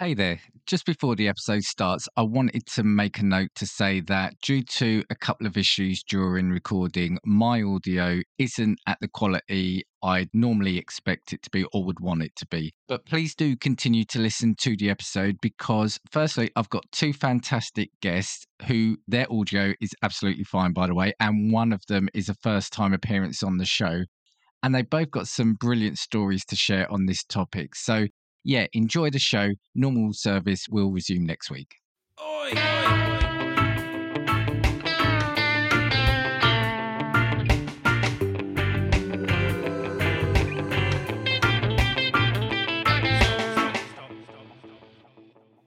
[0.00, 0.40] Hey there.
[0.64, 4.62] Just before the episode starts, I wanted to make a note to say that due
[4.62, 10.78] to a couple of issues during recording, my audio isn't at the quality I'd normally
[10.78, 12.72] expect it to be or would want it to be.
[12.88, 17.90] But please do continue to listen to the episode because, firstly, I've got two fantastic
[18.00, 22.30] guests who their audio is absolutely fine, by the way, and one of them is
[22.30, 24.04] a first time appearance on the show.
[24.62, 27.74] And they both got some brilliant stories to share on this topic.
[27.74, 28.06] So
[28.44, 29.50] yeah, enjoy the show.
[29.74, 31.76] Normal service will resume next week.
[32.20, 33.06] Oi, oi.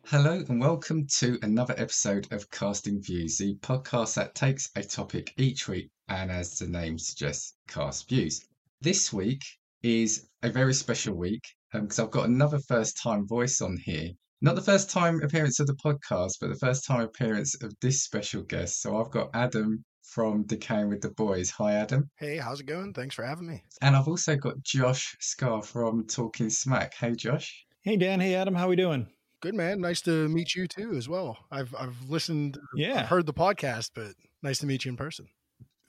[0.06, 5.34] Hello and welcome to another episode of Casting Views, the podcast that takes a topic
[5.38, 8.46] each week and, as the name suggests, cast views.
[8.80, 9.44] This week
[9.82, 14.12] is a very special week because um, I've got another first time voice on here.
[14.42, 18.04] Not the first time appearance of the podcast, but the first time appearance of this
[18.04, 18.82] special guest.
[18.82, 21.50] So I've got Adam from Decayin with the Boys.
[21.52, 22.10] Hi, Adam.
[22.18, 22.94] Hey, how's it going?
[22.94, 23.64] Thanks for having me.
[23.82, 26.94] And I've also got Josh Scar from TalkingSMAC.
[26.94, 27.66] Hey, Josh.
[27.82, 28.20] Hey, Dan.
[28.20, 28.54] Hey, Adam.
[28.54, 29.08] How are we doing?
[29.42, 29.82] Good, man.
[29.82, 31.38] Nice to meet you too, as well.
[31.52, 32.58] I've I've listened.
[32.76, 35.28] Yeah, I've heard the podcast, but nice to meet you in person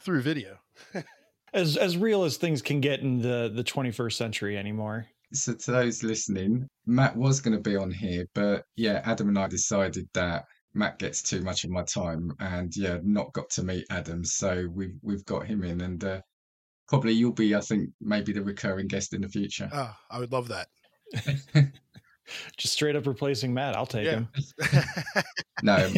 [0.01, 0.59] through video.
[1.53, 5.71] as as real as things can get in the the 21st century anymore so to
[5.71, 10.09] those listening, Matt was going to be on here, but yeah, Adam and I decided
[10.15, 14.25] that Matt gets too much of my time, and yeah, not got to meet Adam,
[14.25, 16.21] so we've we've got him in, and uh,
[16.89, 19.69] probably you'll be, I think, maybe the recurring guest in the future.
[19.73, 20.69] Oh, I would love that.
[22.57, 24.13] Just straight up replacing Matt, I'll take yeah.
[24.13, 24.29] him.
[25.63, 25.93] no,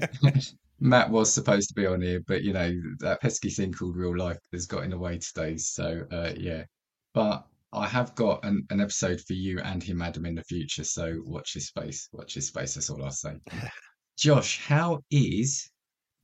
[0.80, 4.16] Matt was supposed to be on here, but you know that pesky thing called real
[4.16, 5.56] life has got in the way today.
[5.58, 6.64] So uh, yeah,
[7.12, 10.84] but I have got an, an episode for you and him, Adam, in the future.
[10.84, 12.08] So watch his space.
[12.12, 12.74] Watch his space.
[12.74, 13.34] That's all I'll say.
[14.16, 15.70] Josh, how is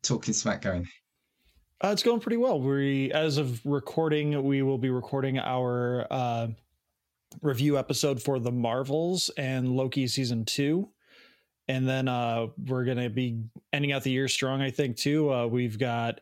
[0.05, 0.87] TalkingSMAC going?
[1.83, 2.61] Uh, it's going pretty well.
[2.61, 6.48] We, as of recording, we will be recording our uh,
[7.42, 10.91] review episode for the Marvels and Loki season two,
[11.69, 13.42] and then uh, we're gonna be
[13.73, 14.61] ending out the year strong.
[14.61, 15.33] I think too.
[15.33, 16.20] Uh, we've got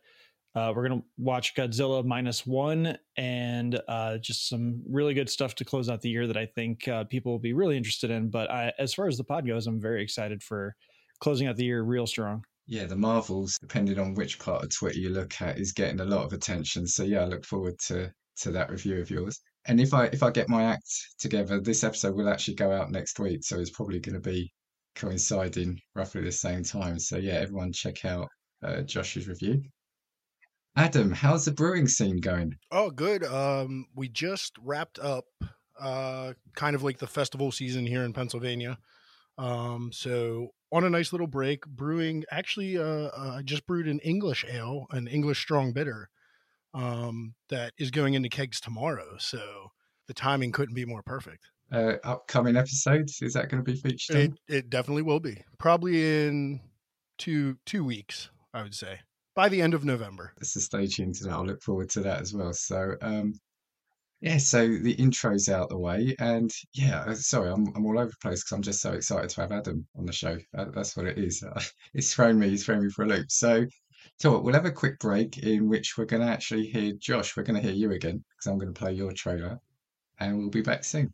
[0.59, 5.55] uh, we're going to watch Godzilla minus one and uh, just some really good stuff
[5.57, 8.29] to close out the year that I think uh, people will be really interested in.
[8.29, 10.75] But I, as far as the pod goes, I'm very excited for
[11.21, 12.45] closing out the year real strong.
[12.67, 16.05] Yeah, the Marvels, depending on which part of Twitter you look at, is getting a
[16.05, 16.87] lot of attention.
[16.87, 19.41] So yeah, I look forward to to that review of yours.
[19.67, 20.89] And if I if I get my act
[21.19, 24.53] together, this episode will actually go out next week, so it's probably going to be
[24.97, 26.99] coinciding roughly the same time.
[26.99, 28.29] So yeah, everyone check out
[28.63, 29.63] uh, Josh's review.
[30.79, 32.57] Adam, how's the brewing scene going?
[32.71, 33.25] Oh, good.
[33.25, 35.25] Um, we just wrapped up
[35.79, 38.79] uh, kind of like the festival season here in Pennsylvania.
[39.39, 42.23] Um, so on a nice little break, brewing.
[42.31, 46.11] Actually, uh, uh, I just brewed an English ale, an English strong bitter,
[46.73, 49.17] um, that is going into kegs tomorrow.
[49.19, 49.73] So
[50.07, 51.43] the timing couldn't be more perfect.
[51.73, 54.17] Uh, upcoming episodes is that going to be featured?
[54.17, 55.43] It, it definitely will be.
[55.59, 56.61] Probably in
[57.19, 59.01] two two weeks, I would say
[59.39, 60.33] by the end of November.
[60.43, 61.33] So stay tuned to that.
[61.33, 62.53] I'll look forward to that as well.
[62.53, 63.35] So, um,
[64.21, 68.11] yeah, so the intro's out the way, and yeah, uh, sorry, I'm I'm all over
[68.11, 70.37] the place because I'm just so excited to have Adam on the show.
[70.55, 71.45] That, that's what it is.
[71.95, 73.31] it's thrown me, it's thrown me for a loop.
[73.31, 73.65] So,
[74.19, 77.37] so what, we'll have a quick break in which we're going to actually hear Josh.
[77.37, 79.61] We're going to hear you again because I'm going to play your trailer,
[80.19, 81.13] and we'll be back soon.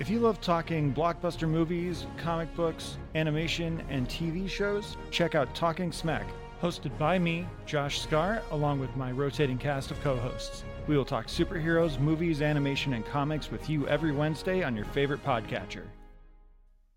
[0.00, 6.24] If you love talking blockbuster movies, comic books, animation, and TV shows, check out TalkingSMAC
[6.62, 10.62] hosted by me, Josh Scar, along with my rotating cast of co hosts.
[10.86, 15.24] We will talk superheroes, movies, animation, and comics with you every Wednesday on your favorite
[15.24, 15.82] podcatcher.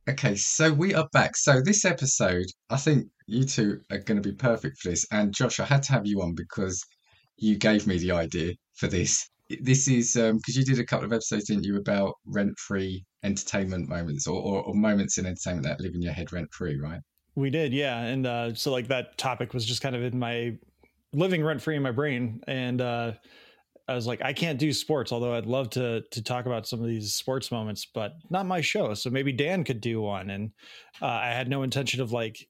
[0.08, 1.36] Okay, so we are back.
[1.36, 5.04] So, this episode, I think you two are going to be perfect for this.
[5.12, 6.80] And Josh, I had to have you on because
[7.38, 9.28] you gave me the idea for this.
[9.62, 13.04] This is because um, you did a couple of episodes, didn't you, about rent free
[13.24, 16.80] entertainment moments or, or, or moments in entertainment that live in your head rent free,
[16.80, 17.02] right?
[17.36, 18.00] We did, yeah.
[18.02, 20.58] And uh, so like that topic was just kind of in my
[21.14, 22.42] living rent free in my brain.
[22.48, 23.14] And uh,
[23.88, 26.80] I was like, I can't do sports, although I'd love to to talk about some
[26.82, 28.94] of these sports moments, but not my show.
[28.94, 30.30] So maybe Dan could do one.
[30.30, 30.52] And
[31.02, 32.48] uh, I had no intention of like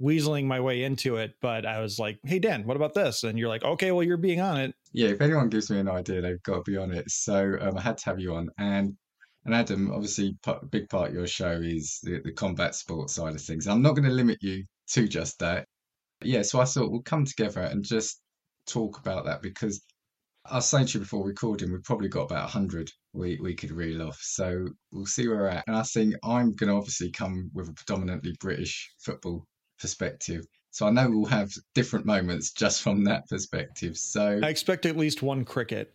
[0.00, 3.38] weaseling my way into it, but I was like, "Hey Dan, what about this?" And
[3.38, 6.20] you're like, "Okay, well you're being on it." Yeah, if anyone gives me an idea,
[6.20, 7.10] they've got to be on it.
[7.10, 8.96] So um, I had to have you on, and
[9.44, 13.34] and Adam, obviously, a big part of your show is the, the combat sports side
[13.34, 13.66] of things.
[13.66, 15.66] I'm not going to limit you to just that.
[16.22, 18.20] Yeah, so I thought we'll come together and just
[18.66, 19.82] talk about that because
[20.44, 23.70] I was saying to you before recording, we've probably got about 100 we, we could
[23.70, 24.18] reel off.
[24.20, 25.64] So we'll see where we're at.
[25.66, 29.46] And I think I'm going to obviously come with a predominantly British football
[29.78, 30.44] perspective.
[30.70, 33.96] So I know we'll have different moments just from that perspective.
[33.96, 35.94] So I expect at least one cricket.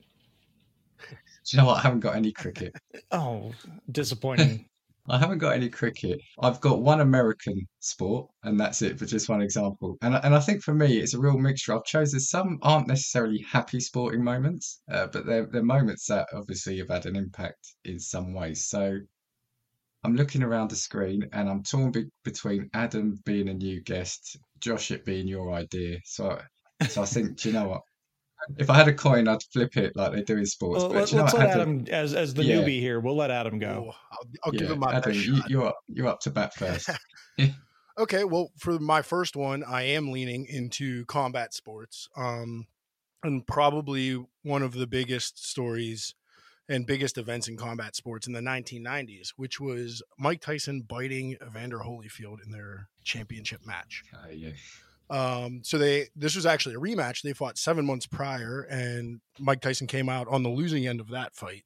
[1.45, 1.77] Do you know what?
[1.77, 2.73] I haven't got any cricket.
[3.11, 3.51] oh,
[3.91, 4.65] disappointing.
[5.07, 6.19] I haven't got any cricket.
[6.39, 9.97] I've got one American sport, and that's it for just one example.
[10.01, 11.75] And and I think for me, it's a real mixture.
[11.75, 16.79] I've chosen some aren't necessarily happy sporting moments, uh, but they're they're moments that obviously
[16.79, 18.65] have had an impact in some ways.
[18.67, 18.97] So
[20.03, 24.37] I'm looking around the screen, and I'm torn be- between Adam being a new guest,
[24.59, 25.99] Josh it being your idea.
[26.05, 26.41] So
[26.89, 27.81] so I think, do you know what?
[28.57, 30.83] If I had a coin, I'd flip it like they do in sports.
[30.83, 32.55] Well, let, us let Adam, Adam, as as the yeah.
[32.55, 32.99] newbie here.
[32.99, 33.91] We'll let Adam go.
[33.91, 36.53] Oh, I'll, I'll yeah, give him my Adam, you, you're up, you're up to bat
[36.53, 36.89] first.
[37.97, 42.67] okay, well, for my first one, I am leaning into combat sports, um,
[43.23, 46.13] and probably one of the biggest stories
[46.67, 51.79] and biggest events in combat sports in the 1990s, which was Mike Tyson biting Evander
[51.79, 54.03] Holyfield in their championship match.
[54.13, 54.49] Uh, yeah.
[55.09, 57.21] Um, so they this was actually a rematch.
[57.21, 61.09] They fought seven months prior, and Mike Tyson came out on the losing end of
[61.09, 61.63] that fight.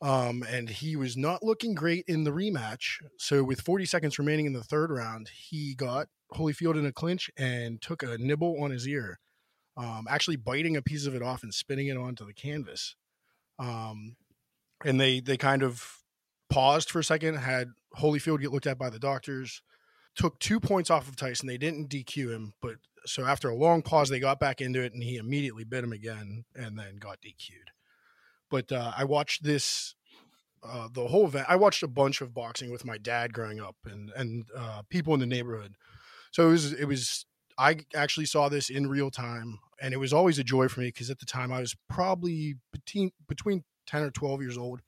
[0.00, 3.00] Um, and he was not looking great in the rematch.
[3.18, 7.30] So with 40 seconds remaining in the third round, he got Holyfield in a clinch
[7.38, 9.18] and took a nibble on his ear,
[9.78, 12.96] um, actually biting a piece of it off and spinning it onto the canvas.
[13.58, 14.16] Um,
[14.84, 16.00] and they they kind of
[16.50, 19.62] paused for a second, had Holyfield get looked at by the doctors
[20.14, 21.48] took two points off of Tyson.
[21.48, 22.76] They didn't DQ him, but
[23.06, 25.92] so after a long pause, they got back into it, and he immediately bit him
[25.92, 27.70] again, and then got DQ'd.
[28.50, 29.94] But uh, I watched this
[30.66, 31.46] uh, the whole event.
[31.48, 35.14] I watched a bunch of boxing with my dad growing up, and and uh, people
[35.14, 35.74] in the neighborhood.
[36.30, 37.26] So it was it was.
[37.56, 40.88] I actually saw this in real time, and it was always a joy for me
[40.88, 44.80] because at the time I was probably between between ten or twelve years old.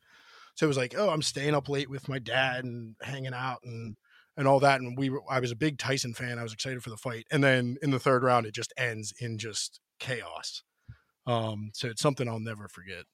[0.55, 3.61] So it was like, oh, I'm staying up late with my dad and hanging out,
[3.63, 3.97] and
[4.37, 4.81] and all that.
[4.81, 6.39] And we were, I was a big Tyson fan.
[6.39, 7.27] I was excited for the fight.
[7.31, 10.63] And then in the third round, it just ends in just chaos.
[11.27, 13.05] Um, so it's something I'll never forget.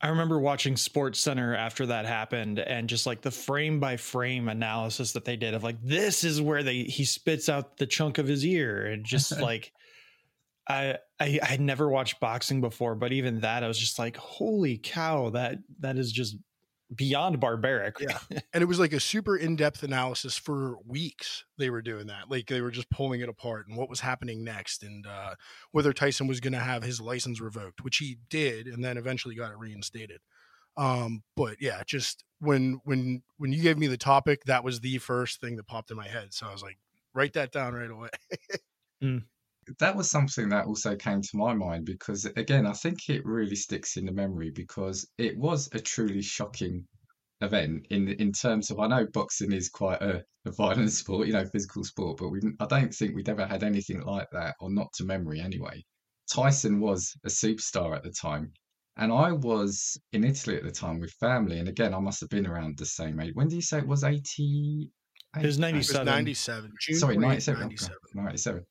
[0.00, 4.48] I remember watching Sports Center after that happened and just like the frame by frame
[4.48, 8.18] analysis that they did of like this is where they he spits out the chunk
[8.18, 9.72] of his ear and just like
[10.68, 14.78] I I had never watched boxing before but even that I was just like holy
[14.78, 16.36] cow that that is just
[16.94, 18.00] beyond barbaric.
[18.00, 18.18] Yeah.
[18.54, 21.44] And it was like a super in depth analysis for weeks.
[21.58, 22.30] They were doing that.
[22.30, 25.34] Like they were just pulling it apart and what was happening next and uh,
[25.70, 29.34] whether Tyson was going to have his license revoked, which he did and then eventually
[29.34, 30.20] got it reinstated.
[30.76, 34.98] Um, but yeah, just when when when you gave me the topic, that was the
[34.98, 36.32] first thing that popped in my head.
[36.32, 36.78] So I was like,
[37.12, 38.10] write that down right away.
[39.02, 39.22] mm
[39.78, 43.56] that was something that also came to my mind because again i think it really
[43.56, 46.84] sticks in the memory because it was a truly shocking
[47.40, 51.32] event in in terms of i know boxing is quite a, a violent sport you
[51.32, 54.70] know physical sport but we i don't think we'd ever had anything like that or
[54.70, 55.82] not to memory anyway.
[56.30, 58.52] Tyson was a superstar at the time
[58.98, 62.28] and i was in italy at the time with family and again i must have
[62.28, 63.30] been around the same age.
[63.34, 64.04] When do you say it was?
[64.04, 64.90] 80
[65.36, 67.96] it was 97 it was 97 June sorry 97 97.
[68.14, 68.64] 97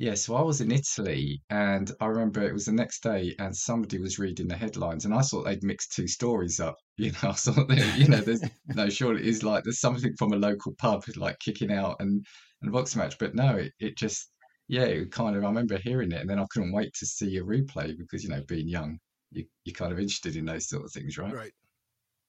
[0.00, 3.54] yeah, so I was in Italy and I remember it was the next day and
[3.54, 6.76] somebody was reading the headlines and I thought they'd mixed two stories up.
[6.96, 10.32] You know, I thought, that, you know, there's no, surely it's like there's something from
[10.32, 12.24] a local pub like kicking out and,
[12.60, 13.18] and a boxing match.
[13.18, 14.30] But no, it, it just,
[14.68, 17.36] yeah, it kind of, I remember hearing it and then I couldn't wait to see
[17.36, 18.98] a replay because, you know, being young,
[19.32, 21.34] you, you're kind of interested in those sort of things, right?
[21.34, 21.52] Right.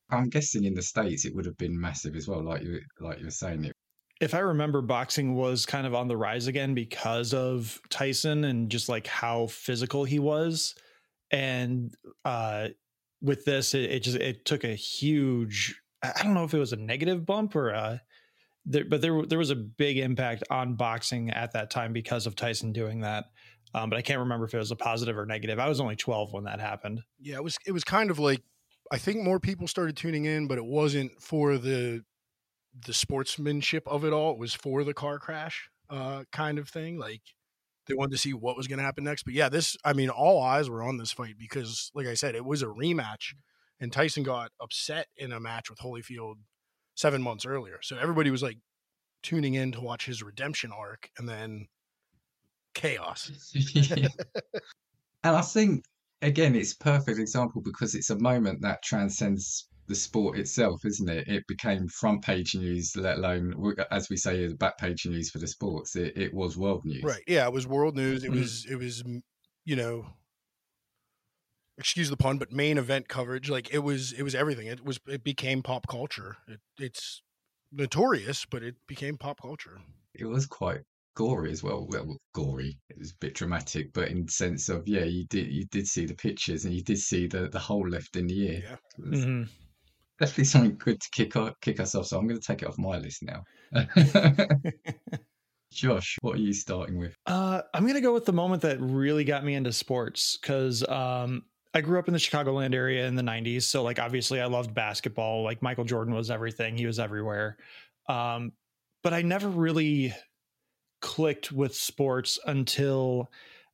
[0.10, 3.20] I'm guessing in the States it would have been massive as well, like you like
[3.20, 3.66] you were saying.
[3.66, 3.76] It
[4.22, 8.70] if I remember, boxing was kind of on the rise again because of Tyson and
[8.70, 10.76] just like how physical he was.
[11.32, 11.92] And
[12.24, 12.70] uh,
[13.20, 15.82] with this, it, it, just it took a huge.
[16.04, 18.02] I don't know if it was a negative bump or a,
[18.64, 22.36] there, but there there was a big impact on boxing at that time because of
[22.36, 23.26] Tyson doing that.
[23.74, 25.58] Um, but I can't remember if it was a positive or negative.
[25.58, 27.02] I was only 12 when that happened.
[27.20, 28.44] Yeah, it was it was kind of like
[28.92, 32.04] I think more people started tuning in, but it wasn't for the
[32.86, 34.34] the sportsmanship of it all.
[34.34, 36.98] It was for the car crash uh, kind of thing.
[36.98, 37.22] Like
[37.88, 39.24] they wanted to see what was going to happen next.
[39.24, 42.36] But yeah, this, I mean, all eyes were on this fight because, like I said,
[42.36, 43.34] it was a rematch
[43.82, 46.36] and Tyson got upset in a match with Holyfield
[46.96, 47.80] seven months earlier.
[47.82, 48.60] So everybody was like
[49.24, 51.66] tuning in to watch his redemption arc and then
[52.76, 53.32] chaos.
[53.76, 54.10] and
[55.24, 55.84] I think,
[56.22, 61.28] again, it's perfect example because it's a moment that transcends the sport itself, isn't it?
[61.28, 65.40] It became front page news, let alone, as we say, the back page news for
[65.40, 65.98] the sports.
[65.98, 67.22] It, it was world news, right?
[67.28, 68.24] Yeah, it was world news.
[68.24, 68.40] It mm.
[68.40, 69.04] was it was
[69.66, 70.06] you know
[71.78, 73.50] excuse the pun, but main event coverage.
[73.50, 74.68] Like it was, it was everything.
[74.68, 76.38] It was, it became pop culture.
[76.48, 77.22] It, it's
[77.72, 79.82] notorious, but it became pop culture.
[80.14, 80.82] It was quite
[81.16, 81.88] gory as well.
[81.90, 82.78] Well, gory.
[82.90, 86.06] It was a bit dramatic, but in sense of yeah, you did you did see
[86.06, 88.64] the pictures and you did see the the hole left in the ear.
[88.64, 89.06] Yeah.
[89.06, 89.44] Mm-hmm.
[90.22, 92.06] Definitely something good to kick off, kick us off.
[92.06, 93.44] So I'm going to take it off my list now.
[95.74, 97.16] Josh, what are you starting with?
[97.26, 100.88] Uh, I'm going to go with the moment that really got me into sports because
[100.88, 101.42] um,
[101.74, 103.64] I grew up in the Chicagoland area in the 90s.
[103.64, 105.42] So, like, obviously, I loved basketball.
[105.44, 107.58] Like, Michael Jordan was everything, he was everywhere.
[108.08, 108.52] Um,
[109.02, 110.14] but I never really
[111.02, 113.32] clicked with sports until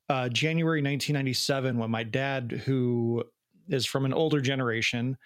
[0.08, 3.22] uh, January 1997 when my dad, who
[3.68, 5.18] is from an older generation,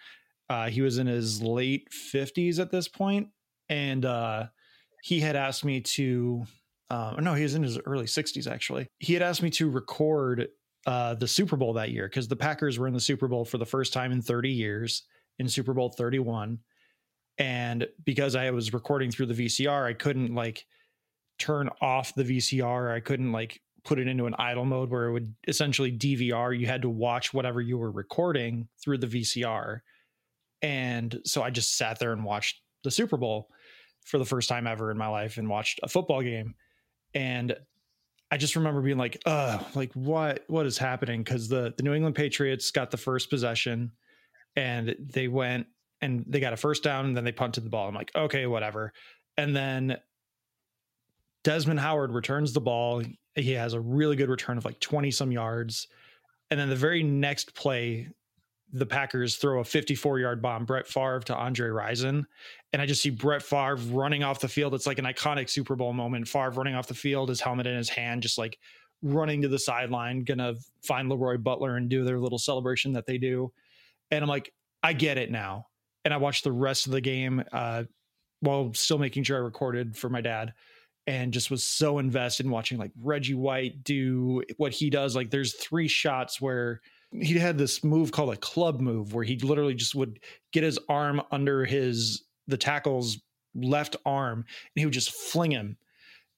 [0.53, 3.29] uh, he was in his late 50s at this point,
[3.71, 4.45] and uh,
[5.03, 6.45] he had asked me to.
[6.91, 8.87] Uh, no, he was in his early 60s actually.
[8.99, 10.49] He had asked me to record
[10.87, 13.57] uh, the Super Bowl that year because the Packers were in the Super Bowl for
[13.57, 15.05] the first time in 30 years
[15.39, 16.59] in Super Bowl 31.
[17.39, 20.67] And because I was recording through the VCR, I couldn't like
[21.39, 22.95] turn off the VCR.
[22.95, 26.59] I couldn't like put it into an idle mode where it would essentially DVR.
[26.59, 29.81] You had to watch whatever you were recording through the VCR.
[30.63, 33.49] And so I just sat there and watched the Super Bowl
[34.05, 36.55] for the first time ever in my life and watched a football game.
[37.15, 37.55] And
[38.31, 41.23] I just remember being like, uh, like what what is happening?
[41.23, 43.93] Because the the New England Patriots got the first possession
[44.57, 45.67] and they went
[46.01, 47.89] and they got a first down and then they punted the ball.
[47.89, 48.93] I'm like, okay, whatever.
[49.37, 49.99] And then
[51.45, 53.03] Desmond Howard returns the ball.
[53.35, 55.89] He has a really good return of like 20 some yards.
[56.51, 58.09] And then the very next play,
[58.73, 62.25] the Packers throw a 54 yard bomb, Brett Favre to Andre Rison.
[62.73, 64.75] And I just see Brett Favre running off the field.
[64.75, 66.27] It's like an iconic Super Bowl moment.
[66.27, 68.59] Favre running off the field, his helmet in his hand, just like
[69.03, 73.19] running to the sideline, gonna find Leroy Butler and do their little celebration that they
[73.19, 73.53] do.
[74.11, 74.53] And I'm like,
[74.83, 75.67] I get it now.
[76.05, 77.85] And I watched the rest of the game uh,
[78.41, 80.55] while still making sure I recorded for my dad
[81.07, 85.15] and just was so invested in watching like Reggie White do what he does.
[85.15, 86.81] Like there's three shots where
[87.21, 90.21] he had this move called a club move where he literally just would
[90.53, 93.19] get his arm under his the tackle's
[93.55, 95.77] left arm and he would just fling him.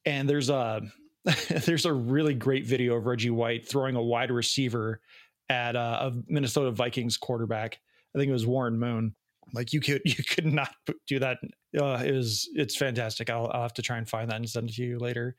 [0.04, 0.82] And there's a
[1.48, 5.00] there's a really great video of Reggie White throwing a wide receiver
[5.48, 7.78] at a, a Minnesota Vikings quarterback.
[8.14, 9.14] I think it was Warren Moon.
[9.52, 10.74] Like you could you could not
[11.06, 11.38] do that.
[11.78, 13.30] Uh, it was it's fantastic.
[13.30, 15.36] I'll, I'll have to try and find that and send it to you later.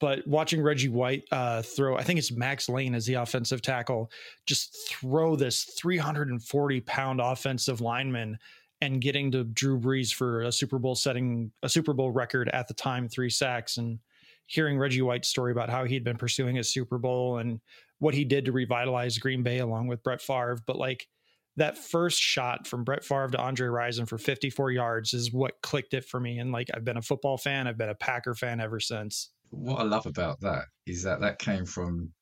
[0.00, 4.10] But watching Reggie White uh, throw, I think it's Max Lane as the offensive tackle,
[4.46, 8.38] just throw this 340 pound offensive lineman
[8.80, 12.68] and getting to Drew Bledsoe for a Super Bowl setting, a Super Bowl record at
[12.68, 13.98] the time, three sacks, and
[14.46, 17.60] hearing Reggie White's story about how he'd been pursuing a Super Bowl and
[17.98, 20.58] what he did to revitalize Green Bay along with Brett Favre.
[20.66, 21.08] But like
[21.56, 25.92] that first shot from Brett Favre to Andre Rison for 54 yards is what clicked
[25.92, 26.38] it for me.
[26.38, 29.30] And like, I've been a football fan, I've been a Packer fan ever since.
[29.50, 32.12] What I love about that is that that came from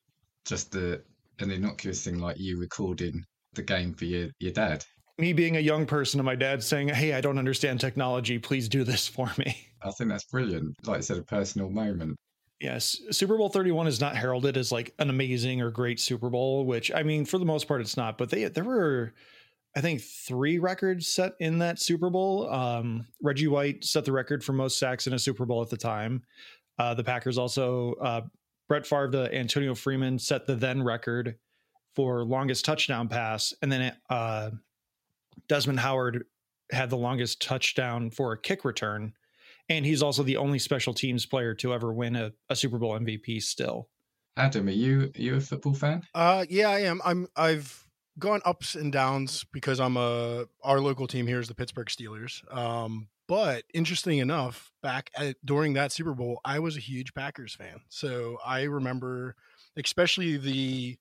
[0.45, 1.02] just the
[1.38, 4.85] an innocuous thing like you recording the game for your, your dad.
[5.18, 8.38] Me being a young person and my dad saying, Hey, I don't understand technology.
[8.38, 9.68] Please do this for me.
[9.83, 10.76] I think that's brilliant.
[10.87, 12.16] Like I said, a personal moment.
[12.61, 16.64] Yes, Super Bowl 31 is not heralded as like an amazing or great Super Bowl,
[16.64, 19.12] which I mean for the most part it's not, but they there were
[19.76, 22.50] I think three records set in that Super Bowl.
[22.50, 25.76] Um, Reggie White set the record for most sacks in a Super Bowl at the
[25.76, 26.23] time.
[26.78, 28.23] Uh, the Packers also uh,
[28.68, 31.37] Brett Favre to Antonio Freeman set the then record
[31.95, 34.50] for longest touchdown pass, and then uh,
[35.49, 36.25] Desmond Howard
[36.71, 39.12] had the longest touchdown for a kick return
[39.68, 42.99] and he's also the only special teams player to ever win a, a Super Bowl
[42.99, 43.42] MVP.
[43.42, 43.88] Still,
[44.37, 46.02] Adam, are you are you a football fan?
[46.14, 47.00] Uh, yeah, I am.
[47.04, 47.28] I'm.
[47.37, 47.85] I've
[48.18, 52.42] gone ups and downs because I'm a our local team here is the Pittsburgh Steelers.
[52.54, 57.54] Um, but interesting enough, back at, during that Super Bowl, I was a huge Packers
[57.54, 57.80] fan.
[57.88, 59.37] So I remember,
[59.76, 60.99] especially the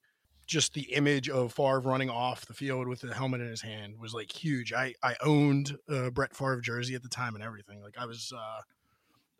[0.48, 4.00] just the image of Favre running off the field with the helmet in his hand
[4.00, 4.74] was like huge.
[4.74, 7.82] I I owned a Brett Favre jersey at the time and everything.
[7.82, 8.62] Like I was, uh,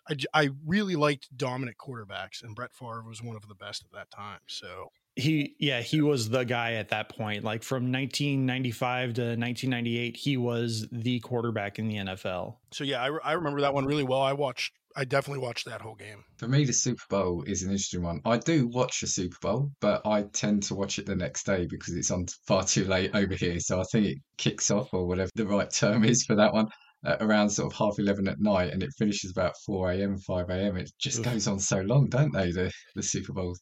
[0.10, 0.16] I
[0.46, 4.10] I really liked dominant quarterbacks, and Brett Favre was one of the best at that
[4.12, 4.40] time.
[4.48, 7.44] So he yeah he was the guy at that point.
[7.44, 12.58] Like from 1995 to 1998, he was the quarterback in the NFL.
[12.72, 14.22] So yeah, I, I remember that one really well.
[14.22, 16.24] I watched I definitely watched that whole game.
[16.38, 18.22] For me, the Super Bowl is an interesting one.
[18.24, 21.68] I do watch the Super Bowl, but I tend to watch it the next day
[21.70, 23.60] because it's on far too late over here.
[23.60, 26.68] So I think it kicks off, or whatever the right term is for that one,
[27.06, 30.50] uh, around sort of half 11 at night and it finishes about 4 a.m., 5
[30.50, 30.78] a.m.
[30.78, 31.26] It just Oof.
[31.26, 33.60] goes on so long, don't they, the, the Super Bowls?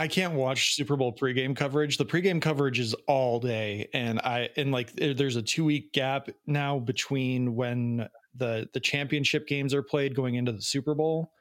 [0.00, 1.98] I can't watch Super Bowl pregame coverage.
[1.98, 6.30] The pregame coverage is all day, and I and like there's a two week gap
[6.46, 11.32] now between when the the championship games are played going into the Super Bowl,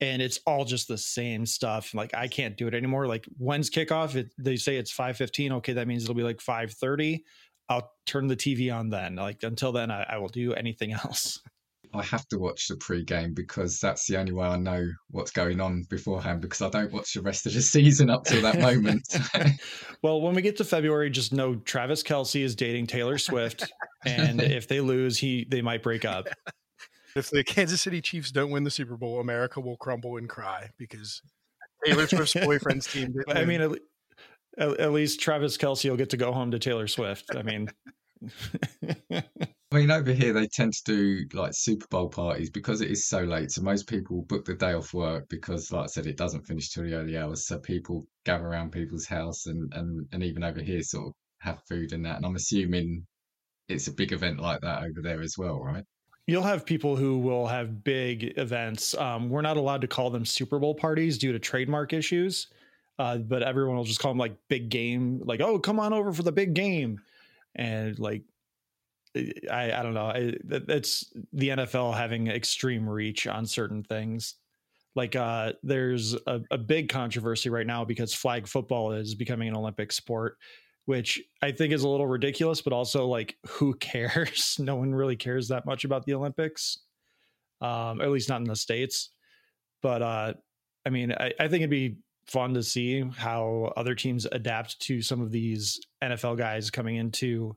[0.00, 1.92] and it's all just the same stuff.
[1.92, 3.06] Like I can't do it anymore.
[3.06, 4.14] Like when's kickoff?
[4.14, 5.52] It, they say it's five fifteen.
[5.52, 7.22] Okay, that means it'll be like five thirty.
[7.68, 9.16] I'll turn the TV on then.
[9.16, 11.42] Like until then, I, I will do anything else.
[11.94, 15.60] I have to watch the pre-game because that's the only way I know what's going
[15.60, 19.06] on beforehand because I don't watch the rest of the season up till that moment.
[20.02, 23.70] well, when we get to February, just know Travis Kelce is dating Taylor Swift,
[24.04, 26.28] and if they lose, he they might break up.
[27.14, 30.70] If the Kansas City Chiefs don't win the Super Bowl, America will crumble and cry
[30.76, 31.22] because
[31.84, 33.14] Taylor Swift's boyfriend's team.
[33.28, 33.70] I mean, at,
[34.58, 37.34] at, at least Travis Kelce will get to go home to Taylor Swift.
[37.34, 37.70] I mean.
[39.72, 43.08] I mean, over here they tend to do like Super Bowl parties because it is
[43.08, 43.50] so late.
[43.50, 46.70] So most people book the day off work because, like I said, it doesn't finish
[46.70, 47.46] till the early hours.
[47.46, 51.62] So people gather around people's house and and and even over here sort of have
[51.68, 52.16] food and that.
[52.16, 53.06] And I'm assuming
[53.68, 55.84] it's a big event like that over there as well, right?
[56.28, 58.94] You'll have people who will have big events.
[58.94, 62.48] Um, we're not allowed to call them Super Bowl parties due to trademark issues,
[63.00, 65.22] uh, but everyone will just call them like big game.
[65.24, 67.00] Like, oh, come on over for the big game,
[67.56, 68.22] and like
[69.50, 70.12] I, I don't know.
[70.14, 74.34] it's the NFL having extreme reach on certain things.
[74.94, 79.56] Like uh, there's a, a big controversy right now because flag football is becoming an
[79.56, 80.38] Olympic sport,
[80.86, 84.56] which I think is a little ridiculous, but also like who cares?
[84.58, 86.78] no one really cares that much about the Olympics,
[87.60, 89.10] um, at least not in the states.
[89.82, 90.34] But uh,
[90.86, 91.96] I mean, I, I think it'd be
[92.26, 97.56] fun to see how other teams adapt to some of these NFL guys coming into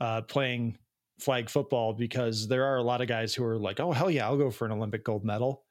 [0.00, 0.76] uh, playing
[1.18, 4.26] flag football because there are a lot of guys who are like, oh, hell yeah,
[4.26, 5.64] I'll go for an Olympic gold medal.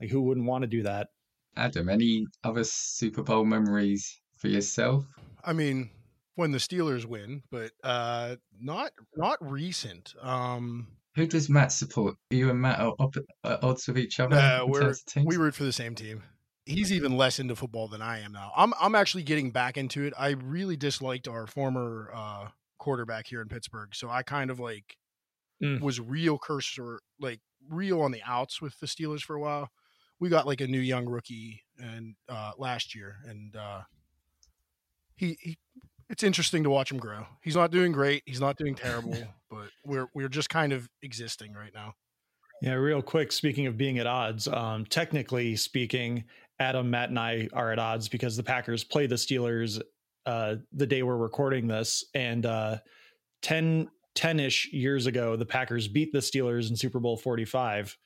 [0.00, 1.08] Like, who wouldn't want to do that?
[1.56, 5.04] Adam, any other Super Bowl memories for yourself?
[5.44, 5.90] I mean,
[6.36, 10.14] when the Steelers win, but uh, not not recent.
[10.22, 12.16] Um, who does Matt support?
[12.30, 14.36] You and Matt are up at odds with each other.
[14.36, 14.94] Uh, we're,
[15.24, 16.22] we root for the same team.
[16.66, 18.52] He's even less into football than I am now.
[18.56, 20.14] I'm I'm actually getting back into it.
[20.18, 22.48] I really disliked our former uh,
[22.80, 23.94] quarterback here in Pittsburgh.
[23.94, 24.96] So I kind of like
[25.62, 25.80] mm.
[25.80, 29.68] was real cursor, like real on the outs with the Steelers for a while.
[30.18, 33.82] We got like a new young rookie and uh, last year, and uh,
[35.16, 35.58] he, he
[36.10, 37.24] it's interesting to watch him grow.
[37.42, 38.22] He's not doing great.
[38.26, 39.16] He's not doing terrible,
[39.50, 41.94] but we're we're just kind of existing right now.
[42.60, 43.32] Yeah, real quick.
[43.32, 46.24] Speaking of being at odds, um, technically speaking,
[46.58, 49.80] Adam, Matt, and I are at odds because the Packers play the Steelers
[50.26, 52.78] uh, the day we're recording this, and uh,
[53.42, 57.96] 10 10-ish years ago, the Packers beat the Steelers in Super Bowl 45,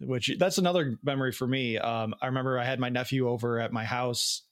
[0.00, 1.78] which that's another memory for me.
[1.78, 4.42] Um, I remember I had my nephew over at my house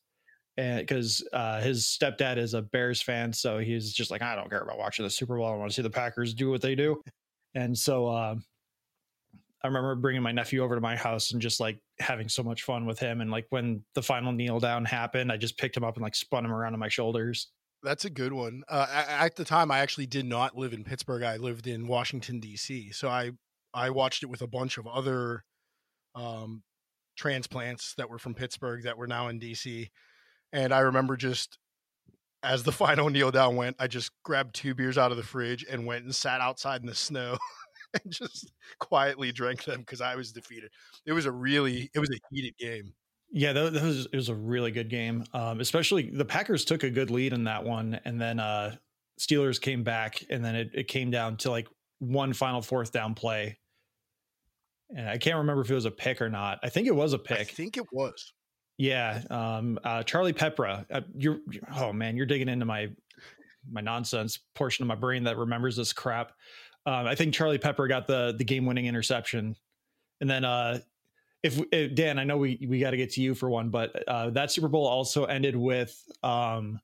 [0.56, 4.50] and because uh, his stepdad is a Bears fan, so he's just like, I don't
[4.50, 5.46] care about watching the Super Bowl.
[5.46, 7.00] I want to see the Packers do what they do.
[7.54, 8.36] And so uh,
[9.64, 12.62] I remember bringing my nephew over to my house and just like having so much
[12.64, 13.20] fun with him.
[13.20, 16.16] And like when the final kneel down happened, I just picked him up and like
[16.16, 17.50] spun him around on my shoulders.
[17.84, 18.62] That's a good one.
[18.68, 21.22] Uh, at the time, I actually did not live in Pittsburgh.
[21.22, 22.92] I lived in Washington D.C.
[22.92, 23.32] So I
[23.74, 25.44] I watched it with a bunch of other
[26.14, 26.62] um,
[27.16, 29.90] transplants that were from Pittsburgh that were now in D.C.
[30.52, 31.58] And I remember just
[32.42, 35.64] as the final kneel down went, I just grabbed two beers out of the fridge
[35.68, 37.36] and went and sat outside in the snow
[37.94, 40.70] and just quietly drank them because I was defeated.
[41.06, 42.92] It was a really, it was a heated game.
[43.30, 45.24] Yeah, that, that was it was a really good game.
[45.32, 48.76] Um, especially the Packers took a good lead in that one, and then uh,
[49.18, 51.66] Steelers came back, and then it, it came down to like
[51.98, 53.58] one final fourth down play.
[54.94, 56.58] And I can't remember if it was a pick or not.
[56.62, 57.40] I think it was a pick.
[57.40, 58.34] I think it was.
[58.76, 60.84] Yeah, um, uh, Charlie Peprah.
[60.90, 61.38] Uh, you're
[61.74, 62.90] oh man, you're digging into my
[63.70, 66.32] my nonsense portion of my brain that remembers this crap.
[66.84, 69.56] Um, I think Charlie Peprah got the the game winning interception,
[70.20, 70.80] and then uh,
[71.42, 74.06] if, if, Dan, I know we we got to get to you for one, but
[74.08, 76.80] uh, that Super Bowl also ended with um,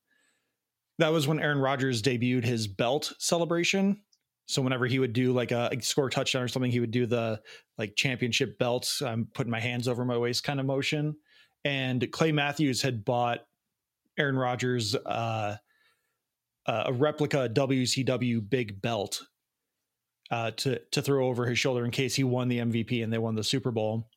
[0.99, 4.01] that was when Aaron Rodgers debuted his belt celebration.
[4.47, 7.07] So whenever he would do like a, a score touchdown or something, he would do
[7.07, 7.41] the
[7.77, 9.01] like championship belt.
[9.05, 11.17] I'm putting my hands over my waist kind of motion.
[11.65, 13.41] And Clay Matthews had bought
[14.19, 15.57] Aaron Rodgers uh,
[16.67, 19.23] a replica WCW big belt
[20.31, 23.19] uh, to to throw over his shoulder in case he won the MVP and they
[23.19, 24.09] won the Super Bowl.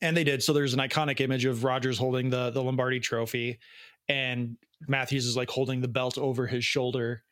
[0.00, 0.42] And they did.
[0.42, 3.58] So there's an iconic image of Rodgers holding the the Lombardi Trophy,
[4.08, 7.24] and Matthews is like holding the belt over his shoulder,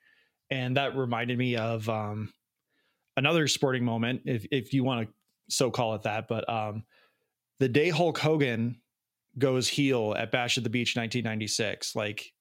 [0.50, 2.32] and that reminded me of um,
[3.16, 5.14] another sporting moment, if if you want to
[5.48, 6.26] so call it that.
[6.26, 6.84] But um,
[7.60, 8.80] the day Hulk Hogan
[9.38, 11.94] goes heel at Bash at the Beach 1996.
[11.94, 12.32] Like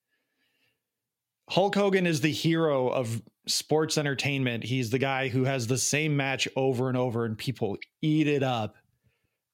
[1.50, 4.64] Hulk Hogan is the hero of sports entertainment.
[4.64, 8.44] He's the guy who has the same match over and over and people eat it
[8.44, 8.76] up.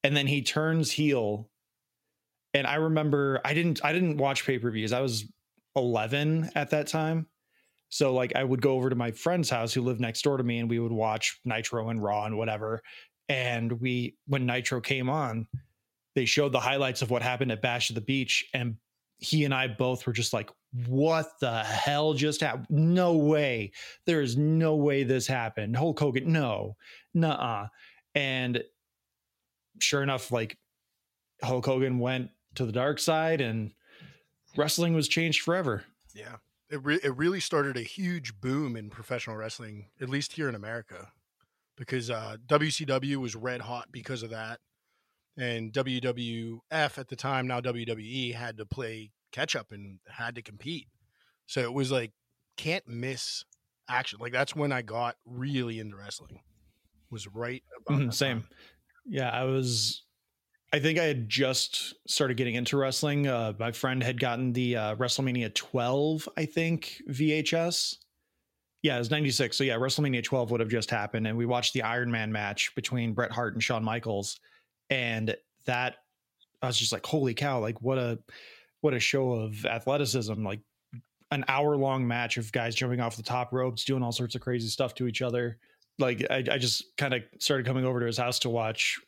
[0.04, 1.50] And then he turns heel.
[2.54, 4.94] And I remember I didn't I didn't watch pay-per-views.
[4.94, 5.26] I was
[5.76, 7.28] 11 at that time.
[7.90, 10.44] So like I would go over to my friend's house who lived next door to
[10.44, 12.82] me and we would watch Nitro and Raw and whatever.
[13.30, 15.48] And we when Nitro came on,
[16.16, 18.76] they showed the highlights of what happened at Bash at the Beach and
[19.22, 20.50] he and I both were just like,
[20.88, 22.66] what the hell just happened?
[22.70, 23.72] No way.
[24.06, 25.78] There is no way this happened.
[25.78, 26.76] Hulk Hogan, no,
[27.14, 27.68] nah.
[28.16, 28.64] And
[29.80, 30.58] sure enough, like
[31.44, 33.72] Hulk Hogan went to the dark side and
[34.58, 35.84] wrestling was changed forever.
[36.16, 36.38] Yeah.
[36.72, 40.56] It, re- it really started a huge boom in professional wrestling, at least here in
[40.56, 41.12] America,
[41.78, 44.62] because uh, WCW was red hot because of that
[45.38, 50.42] and WWF at the time, now WWE, had to play catch up and had to
[50.42, 50.88] compete.
[51.48, 52.12] So it was like
[52.58, 53.44] can't miss
[53.90, 54.20] action.
[54.22, 56.42] Like that's when I got really into wrestling.
[57.10, 58.42] Was right about mm-hmm, same.
[58.42, 58.50] Time.
[59.06, 60.04] Yeah, I was.
[60.74, 63.28] I think I had just started getting into wrestling.
[63.28, 67.98] Uh, my friend had gotten the uh, WrestleMania 12, I think, VHS.
[68.82, 69.58] Yeah, it was 96.
[69.58, 71.28] So yeah, WrestleMania 12 would have just happened.
[71.28, 74.40] And we watched the Iron Man match between Bret Hart and Shawn Michaels
[74.92, 75.96] and that
[76.62, 77.60] I was just like, holy cow!
[77.60, 78.20] Like what a
[78.82, 80.44] what a show of athleticism!
[80.44, 80.60] Like
[81.32, 84.42] an hour long match of guys jumping off the top ropes, doing all sorts of
[84.42, 85.58] crazy stuff to each other.
[85.98, 89.00] Like I, I just kind of started coming over to his house to watch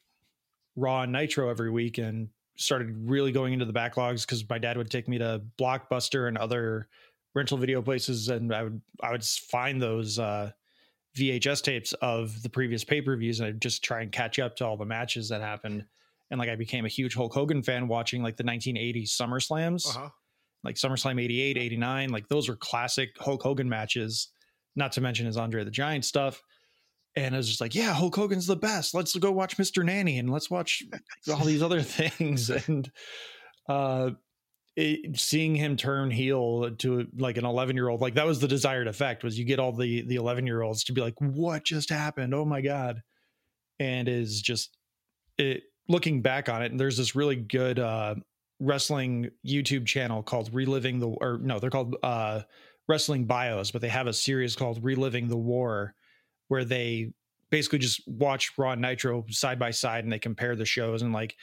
[0.76, 4.78] Raw and Nitro every week, and started really going into the backlogs because my dad
[4.78, 6.88] would take me to Blockbuster and other
[7.36, 10.52] rental video places, and I would I would find those uh,
[11.18, 14.56] VHS tapes of the previous pay per views and I'd just try and catch up
[14.58, 15.86] to all the matches that happened.
[16.32, 20.10] And like I became a huge Hulk Hogan fan watching like the 1980s SummerSlams, uh-huh.
[20.64, 22.10] like SummerSlam 88, 89.
[22.10, 24.30] Like those are classic Hulk Hogan matches,
[24.76, 26.42] not to mention his Andre the Giant stuff.
[27.16, 28.96] And I was just like, yeah, Hulk Hogan's the best.
[28.96, 29.86] Let's go watch Mr.
[29.86, 30.82] Nanny and let's watch
[31.30, 32.50] all these other things.
[32.50, 32.90] And
[33.70, 34.12] uh,
[34.76, 38.48] it, seeing him turn heel to like an 11 year old like that was the
[38.48, 41.64] desired effect was you get all the the 11 year olds to be like what
[41.64, 42.34] just happened?
[42.34, 43.02] Oh my god.
[43.80, 44.78] And is just
[45.38, 48.16] it looking back on it and there's this really good uh
[48.60, 52.40] wrestling youtube channel called reliving the or no they're called uh
[52.88, 55.94] wrestling bios but they have a series called reliving the war
[56.48, 57.12] where they
[57.50, 61.14] basically just watch raw and nitro side by side and they compare the shows and
[61.14, 61.36] like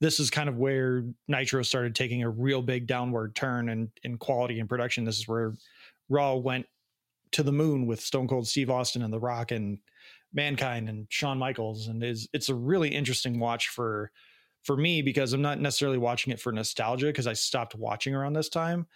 [0.00, 4.16] this is kind of where Nitro started taking a real big downward turn in, in
[4.16, 5.04] quality and production.
[5.04, 5.54] This is where
[6.08, 6.66] Raw went
[7.32, 9.78] to the moon with Stone Cold Steve Austin and The Rock and
[10.32, 11.88] Mankind and Shawn Michaels.
[11.88, 14.10] And is it's a really interesting watch for
[14.62, 18.34] for me because I'm not necessarily watching it for nostalgia because I stopped watching around
[18.34, 18.86] this time,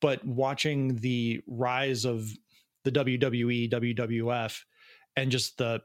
[0.00, 2.30] but watching the rise of
[2.84, 4.60] the WWE, WWF,
[5.16, 5.82] and just the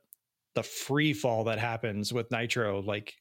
[0.55, 3.15] the free fall that happens with Nitro, like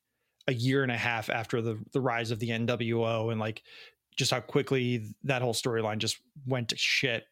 [0.49, 3.63] a year and a half after the the rise of the NWO and like
[4.17, 7.25] just how quickly that whole storyline just went to shit.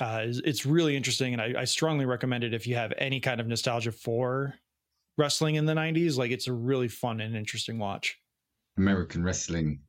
[0.00, 3.40] Uh, it's really interesting, and I, I strongly recommend it if you have any kind
[3.40, 4.54] of nostalgia for
[5.16, 6.16] wrestling in the '90s.
[6.16, 8.16] Like, it's a really fun and interesting watch.
[8.76, 9.80] American wrestling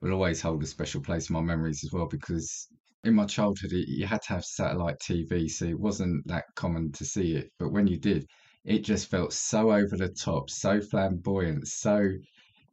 [0.00, 2.66] will always hold a special place in my memories as well because
[3.04, 7.04] in my childhood you had to have satellite TV, so it wasn't that common to
[7.04, 7.52] see it.
[7.58, 8.26] But when you did,
[8.64, 12.10] it just felt so over the top, so flamboyant, so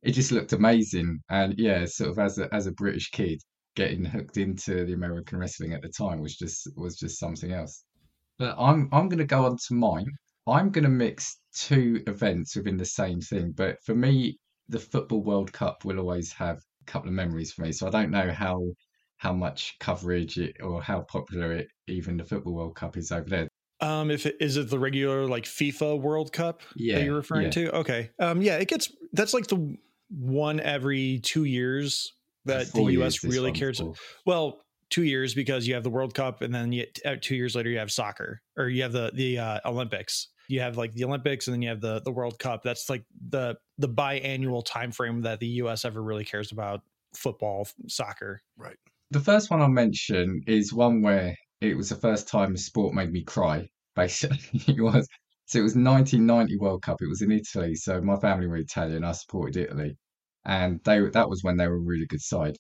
[0.04, 1.19] it just looked amazing.
[1.30, 3.41] And yeah, sort of as a as a British kid,
[3.75, 7.84] getting hooked into the American wrestling at the time was just was just something else.
[8.39, 10.08] But I'm I'm gonna go on to mine.
[10.47, 13.52] I'm gonna mix two events within the same thing.
[13.54, 17.63] But for me, the Football World Cup will always have a couple of memories for
[17.63, 17.71] me.
[17.73, 18.73] So I don't know how
[19.17, 23.30] how much coverage it, or how popular it, even the Football World Cup is over
[23.30, 23.48] there.
[23.82, 27.46] Um, if it is it the regular like FIFA World Cup yeah, that you're referring
[27.46, 27.52] yeah.
[27.52, 27.76] to?
[27.78, 28.10] Okay.
[28.20, 29.78] Um, yeah, it gets that's like the
[30.10, 32.13] one every two years
[32.46, 33.80] that the US really cares.
[33.80, 33.98] About.
[34.26, 37.56] Well, two years because you have the World Cup and then you, uh, two years
[37.56, 40.30] later you have soccer or you have the the uh, Olympics.
[40.48, 42.63] You have like the Olympics and then you have the the World Cup.
[42.63, 46.82] That's like the the biannual time frame that the US ever really cares about
[47.13, 48.42] football, soccer.
[48.58, 48.78] Right.
[49.12, 53.12] The first one I'll mention is one where it was the first time sport made
[53.12, 53.69] me cry.
[53.95, 55.08] Basically, it was.
[55.45, 57.02] So it was 1990 World Cup.
[57.02, 57.76] It was in Italy.
[57.76, 59.04] So my family were Italian.
[59.04, 59.98] I supported Italy,
[60.45, 62.58] and they that was when they were a really good side.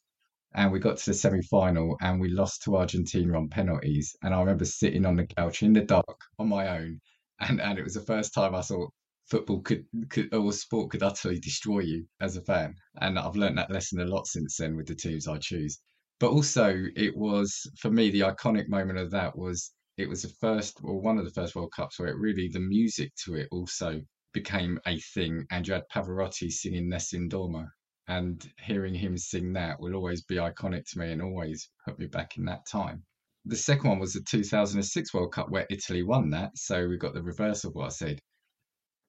[0.53, 4.15] And we got to the semi final and we lost to Argentina on penalties.
[4.23, 6.99] And I remember sitting on the couch in the dark on my own,
[7.39, 8.91] and and it was the first time I thought
[9.27, 12.75] football could, could or sport could utterly destroy you as a fan.
[13.01, 15.79] And I've learned that lesson a lot since then with the teams I choose.
[16.19, 20.35] But also, it was for me the iconic moment of that was it was the
[20.41, 23.47] first or one of the first World Cups where it really the music to it
[23.51, 24.01] also
[24.33, 25.45] became a thing.
[25.49, 27.69] And you had Pavarotti singing Nessun Dorma,
[28.07, 32.07] and hearing him sing that will always be iconic to me and always put me
[32.07, 33.05] back in that time.
[33.45, 37.13] The second one was the 2006 World Cup where Italy won that, so we got
[37.13, 38.19] the reverse of what I said.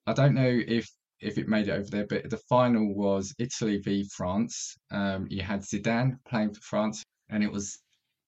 [0.07, 0.89] I don't know if
[1.21, 4.75] if it made it over there, but the final was Italy v France.
[4.89, 7.79] Um, you had Zidane playing for France, and it was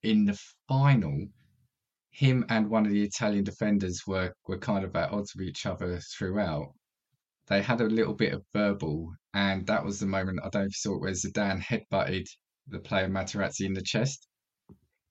[0.03, 1.27] in the final.
[2.12, 5.65] Him and one of the Italian defenders were were kind of at odds with each
[5.65, 6.73] other throughout.
[7.47, 10.67] They had a little bit of verbal, and that was the moment I don't know
[10.67, 12.27] if you saw it where Zidane headbutted
[12.67, 14.27] the player Materazzi in the chest.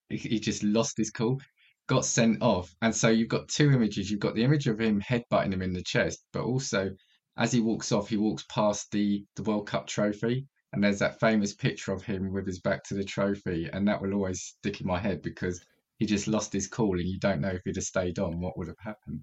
[0.09, 1.41] He, just lost his cool
[1.89, 2.75] got sent off.
[2.81, 4.11] And so you've got two images.
[4.11, 6.91] You've got the image of him headbutting him in the chest, but also
[7.37, 10.47] as he walks off, he walks past the, the World Cup trophy.
[10.73, 13.69] And there's that famous picture of him with his back to the trophy.
[13.73, 15.63] And that will always stick in my head because
[15.99, 18.57] he just lost his cool and you don't know if he'd have stayed on, what
[18.57, 19.23] would have happened.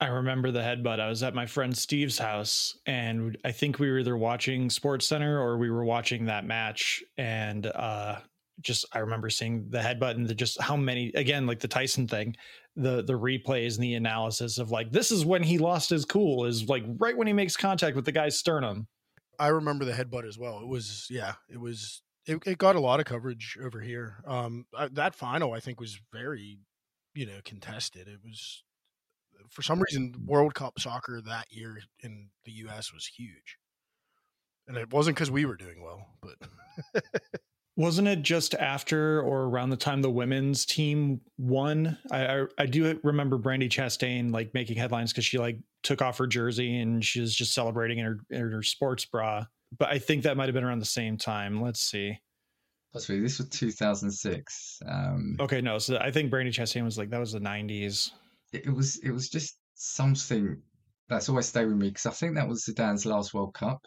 [0.00, 0.98] I remember the headbutt.
[0.98, 5.06] I was at my friend Steve's house, and I think we were either watching Sports
[5.06, 7.02] Center or we were watching that match.
[7.18, 8.16] And uh,
[8.60, 12.06] just I remember seeing the headbutt and the, just how many again like the Tyson
[12.06, 12.36] thing,
[12.76, 16.44] the the replays and the analysis of like this is when he lost his cool
[16.44, 18.86] is like right when he makes contact with the guy's sternum.
[19.38, 20.60] I remember the headbutt as well.
[20.60, 24.22] It was yeah, it was it, it got a lot of coverage over here.
[24.26, 26.58] Um, that final I think was very,
[27.14, 28.06] you know, contested.
[28.06, 28.62] It was
[29.48, 32.92] for some reason World Cup soccer that year in the U.S.
[32.92, 33.58] was huge,
[34.68, 37.02] and it wasn't because we were doing well, but
[37.80, 41.96] Wasn't it just after or around the time the women's team won?
[42.10, 46.18] I I, I do remember Brandi Chastain like making headlines because she like took off
[46.18, 49.46] her jersey and she was just celebrating in her in her sports bra.
[49.78, 51.62] But I think that might have been around the same time.
[51.62, 52.18] Let's see.
[52.92, 54.82] Possibly this was 2006.
[54.86, 55.78] Um, okay, no.
[55.78, 58.10] So I think Brandi Chastain was like that was the 90s.
[58.52, 60.60] It, was it was just something
[61.08, 63.80] that's always stayed with me because I think that was Zidane's last World Cup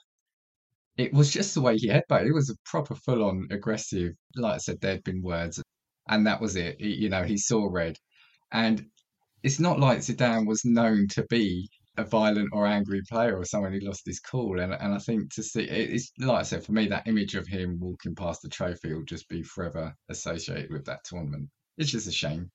[0.97, 2.27] it was just the way he headbutted.
[2.27, 4.13] It was a proper full on aggressive.
[4.35, 5.61] Like I said, there'd been words,
[6.07, 6.77] and that was it.
[6.79, 7.97] He, you know, he saw red,
[8.51, 8.85] and
[9.41, 13.71] it's not like Zidane was known to be a violent or angry player or someone
[13.71, 14.59] who lost his cool.
[14.59, 17.47] And and I think to see it's like I said for me, that image of
[17.47, 21.49] him walking past the trophy will just be forever associated with that tournament.
[21.77, 22.51] It's just a shame.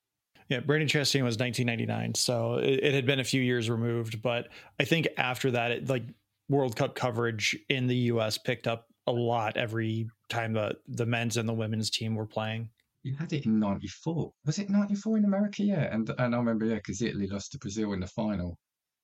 [0.48, 4.22] Yeah, Brandi Chastain was 1999, so it, it, had been a few years removed.
[4.22, 4.48] But
[4.81, 6.05] I think after that, it, like
[6.48, 11.37] World Cup coverage in the US picked up a lot every time the, the men's
[11.37, 12.70] and the women's team were playing.
[13.02, 14.32] You had it in 94.
[14.44, 15.62] Was it 94 in America?
[15.62, 15.92] Yeah.
[15.92, 18.58] And, and I remember, yeah, because Italy lost to Brazil in the final.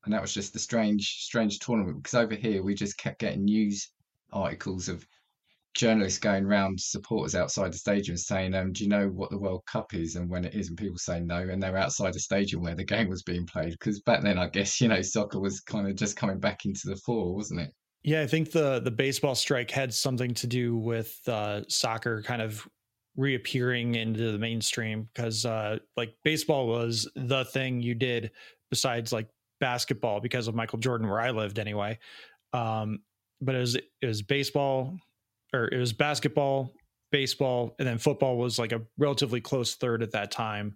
[0.04, 3.44] And that was just the strange, strange tournament because over here we just kept getting
[3.44, 3.90] news
[4.32, 5.06] articles of
[5.74, 9.64] journalists going around supporters outside the stadium saying, um, "Do you know what the World
[9.66, 12.62] Cup is and when it is?" And people say no, and they're outside the stadium
[12.62, 15.60] where the game was being played because back then, I guess you know, soccer was
[15.60, 17.72] kind of just coming back into the fore, wasn't it?
[18.02, 22.42] Yeah, I think the the baseball strike had something to do with uh, soccer kind
[22.42, 22.66] of
[23.16, 28.30] reappearing into the mainstream because uh, like baseball was the thing you did
[28.70, 29.28] besides like
[29.60, 31.98] basketball because of Michael Jordan where I lived anyway.
[32.52, 33.00] Um,
[33.40, 34.96] but it was it was baseball,
[35.54, 36.72] or it was basketball,
[37.10, 40.74] baseball, and then football was like a relatively close third at that time.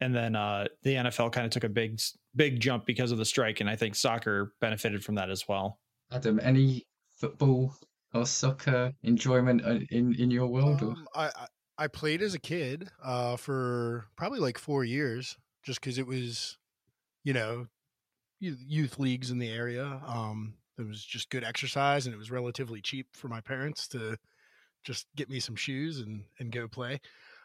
[0.00, 2.00] And then uh, the NFL kind of took a big,
[2.34, 5.78] big jump because of the strike, and I think soccer benefited from that as well.
[6.10, 6.86] Adam, any
[7.18, 7.74] football
[8.14, 10.82] or soccer enjoyment uh, in in your world?
[10.82, 11.30] Um, I
[11.76, 16.56] I played as a kid uh, for probably like four years, just because it was,
[17.24, 17.66] you know,
[18.38, 20.00] youth leagues in the area.
[20.06, 24.16] Um, it was just good exercise and it was relatively cheap for my parents to
[24.82, 27.00] just get me some shoes and and go play.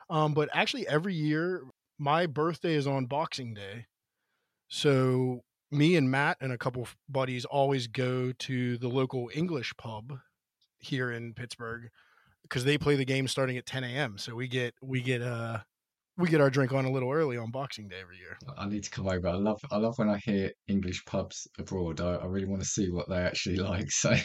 [0.09, 1.63] Um, but actually, every year
[1.97, 3.87] my birthday is on Boxing Day,
[4.67, 10.19] so me and Matt and a couple buddies always go to the local English pub
[10.79, 11.89] here in Pittsburgh
[12.43, 14.17] because they play the game starting at 10 a.m.
[14.17, 15.59] So we get we get uh
[16.17, 18.37] we get our drink on a little early on Boxing Day every year.
[18.57, 19.27] I need to come over.
[19.27, 21.99] I love I love when I hear English pubs abroad.
[21.99, 23.91] I, I really want to see what they actually like.
[23.91, 24.15] So,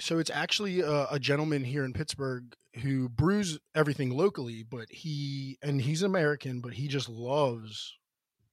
[0.00, 5.58] so it's actually a, a, gentleman here in Pittsburgh who brews everything locally, but he
[5.62, 7.94] and he's American, but he just loves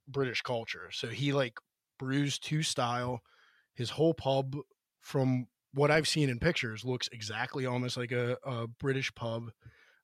[0.08, 0.90] British culture.
[0.92, 1.54] So he like
[2.00, 3.22] brews to style.
[3.74, 4.56] His whole pub,
[5.00, 9.52] from what I've seen in pictures, looks exactly almost like a, a British pub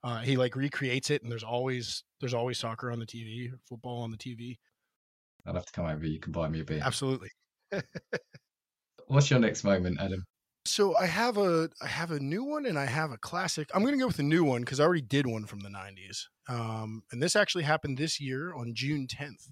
[0.04, 4.02] uh, he like recreates it, and there's always there's always soccer on the TV, football
[4.02, 4.58] on the TV.
[5.46, 6.06] I'd have to come over.
[6.06, 6.82] You can buy me a beer.
[6.84, 7.30] Absolutely.
[9.08, 10.26] What's your next moment, Adam?
[10.66, 13.70] So I have a I have a new one and I have a classic.
[13.74, 15.70] I'm going to go with the new one because I already did one from the
[15.70, 16.26] 90s.
[16.50, 19.50] Um, and this actually happened this year on June 10th.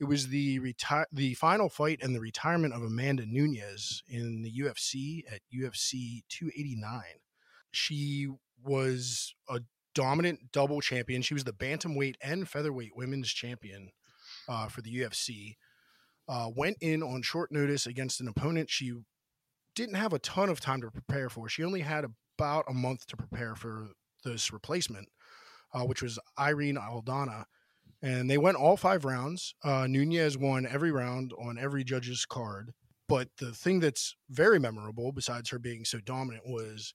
[0.00, 4.52] It was the retire the final fight and the retirement of Amanda Nunes in the
[4.52, 7.02] UFC at UFC 289.
[7.72, 8.28] She
[8.62, 9.60] was a
[9.96, 11.22] dominant double champion.
[11.22, 13.90] She was the bantamweight and featherweight women's champion
[14.46, 15.56] uh, for the UFC.
[16.28, 18.92] Uh, went in on short notice against an opponent she
[19.74, 21.48] didn't have a ton of time to prepare for.
[21.48, 22.04] She only had
[22.38, 23.88] about a month to prepare for
[24.24, 25.08] this replacement,
[25.72, 27.44] uh, which was Irene Aldana.
[28.02, 29.54] And they went all five rounds.
[29.64, 32.72] Uh, Nunes won every round on every judge's card.
[33.08, 36.92] But the thing that's very memorable, besides her being so dominant, was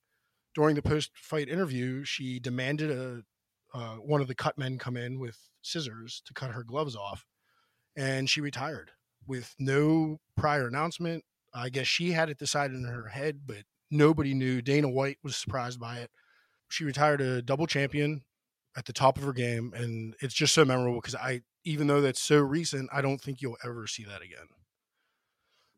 [0.53, 3.21] during the post-fight interview, she demanded a
[3.73, 7.25] uh, one of the cut men come in with scissors to cut her gloves off,
[7.95, 8.91] and she retired
[9.25, 11.23] with no prior announcement.
[11.53, 14.61] I guess she had it decided in her head, but nobody knew.
[14.61, 16.11] Dana White was surprised by it.
[16.69, 18.23] She retired a double champion
[18.75, 22.01] at the top of her game, and it's just so memorable because I, even though
[22.01, 24.47] that's so recent, I don't think you'll ever see that again.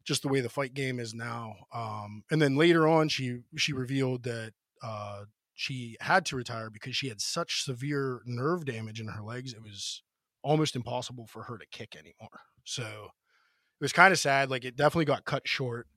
[0.04, 1.56] Just the way the fight game is now.
[1.74, 6.96] Um, and then later on, she she revealed that uh, she had to retire because
[6.96, 9.54] she had such severe nerve damage in her legs.
[9.54, 10.02] It was
[10.44, 12.40] almost impossible for her to kick anymore.
[12.64, 14.50] So it was kind of sad.
[14.50, 15.88] Like it definitely got cut short.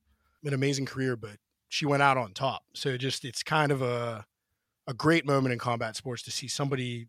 [0.45, 2.63] An amazing career, but she went out on top.
[2.75, 4.25] So just it's kind of a
[4.87, 7.09] a great moment in combat sports to see somebody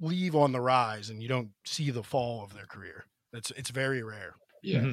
[0.00, 3.04] leave on the rise and you don't see the fall of their career.
[3.32, 4.36] It's it's very rare.
[4.62, 4.78] Yeah.
[4.78, 4.92] Mm-hmm.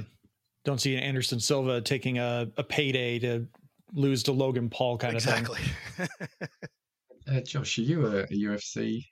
[0.65, 3.48] Don't see an Anderson Silva taking a, a payday to
[3.93, 5.60] lose to Logan Paul kind exactly.
[5.97, 6.30] of thing.
[7.38, 9.06] uh, Josh, are you a, a, UFC?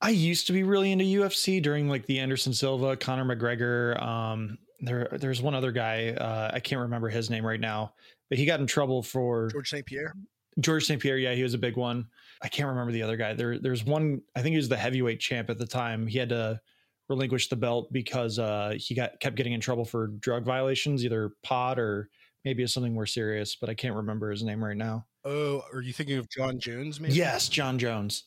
[0.00, 4.00] I used to be really into UFC during like the Anderson Silva, Conor McGregor.
[4.00, 6.10] Um, there, there's one other guy.
[6.10, 7.94] Uh, I can't remember his name right now,
[8.28, 9.84] but he got in trouble for George St.
[9.84, 10.14] Pierre.
[10.60, 11.00] George St.
[11.00, 12.06] Pierre, yeah, he was a big one.
[12.42, 13.34] I can't remember the other guy.
[13.34, 14.22] There, there's one.
[14.36, 16.06] I think he was the heavyweight champ at the time.
[16.06, 16.60] He had to
[17.08, 21.32] relinquish the belt because uh, he got kept getting in trouble for drug violations, either
[21.42, 22.08] pot or
[22.44, 25.06] maybe it's something more serious, but I can't remember his name right now.
[25.24, 27.00] Oh, are you thinking of Jon Jones?
[27.00, 28.24] Maybe yes, Jon Jones.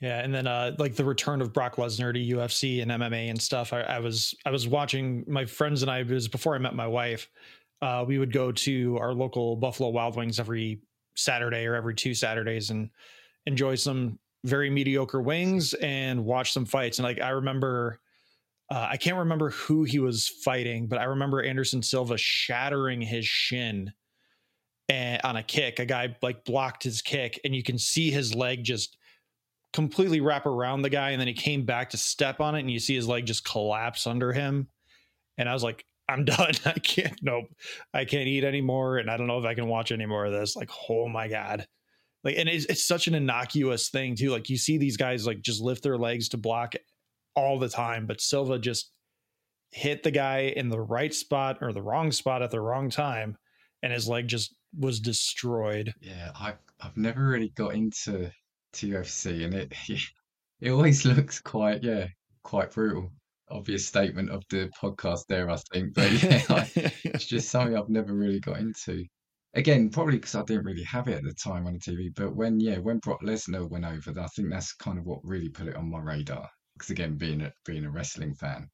[0.00, 3.40] Yeah, and then uh, like the return of Brock Lesnar to UFC and MMA and
[3.40, 3.72] stuff.
[3.72, 6.00] I, I, was I was watching my friends and I.
[6.00, 7.28] It was before I met my wife.
[7.80, 10.80] Uh, we would go to our local Buffalo Wild Wings every
[11.14, 12.90] Saturday or every two Saturdays and
[13.46, 16.98] enjoy some very mediocre wings and watch some fights.
[16.98, 18.00] And like I remember
[18.68, 23.26] uh, I can't remember who he was fighting, but I remember Anderson Silva shattering his
[23.26, 23.92] shin
[24.88, 25.78] and, on a kick.
[25.78, 28.96] A guy like blocked his kick, and you can see his leg just
[29.72, 32.70] completely wrap around the guy, and then he came back to step on it, and
[32.70, 34.68] you see his leg just collapse under him.
[35.38, 36.54] And I was like, I'm done.
[36.64, 37.18] I can't.
[37.22, 37.46] Nope.
[37.94, 40.32] I can't eat anymore, and I don't know if I can watch any more of
[40.32, 40.56] this.
[40.56, 41.68] Like, oh my god.
[42.24, 44.30] Like, and it's, it's such an innocuous thing too.
[44.30, 46.74] Like, you see these guys like just lift their legs to block
[47.36, 48.90] all the time, but Silva just
[49.70, 53.36] hit the guy in the right spot or the wrong spot at the wrong time,
[53.82, 55.92] and his leg just was destroyed.
[56.00, 58.30] Yeah, I I've never really got into
[58.74, 59.72] to UFC, and it
[60.60, 62.06] it always looks quite yeah
[62.42, 63.12] quite brutal.
[63.48, 66.70] Obvious statement of the podcast there, I think, but yeah, I,
[67.04, 69.04] it's just something I've never really got into.
[69.54, 72.12] Again, probably because I didn't really have it at the time on the TV.
[72.14, 75.48] But when yeah, when Brock Lesnar went over, I think that's kind of what really
[75.48, 78.68] put it on my radar because again, being a being a wrestling fan,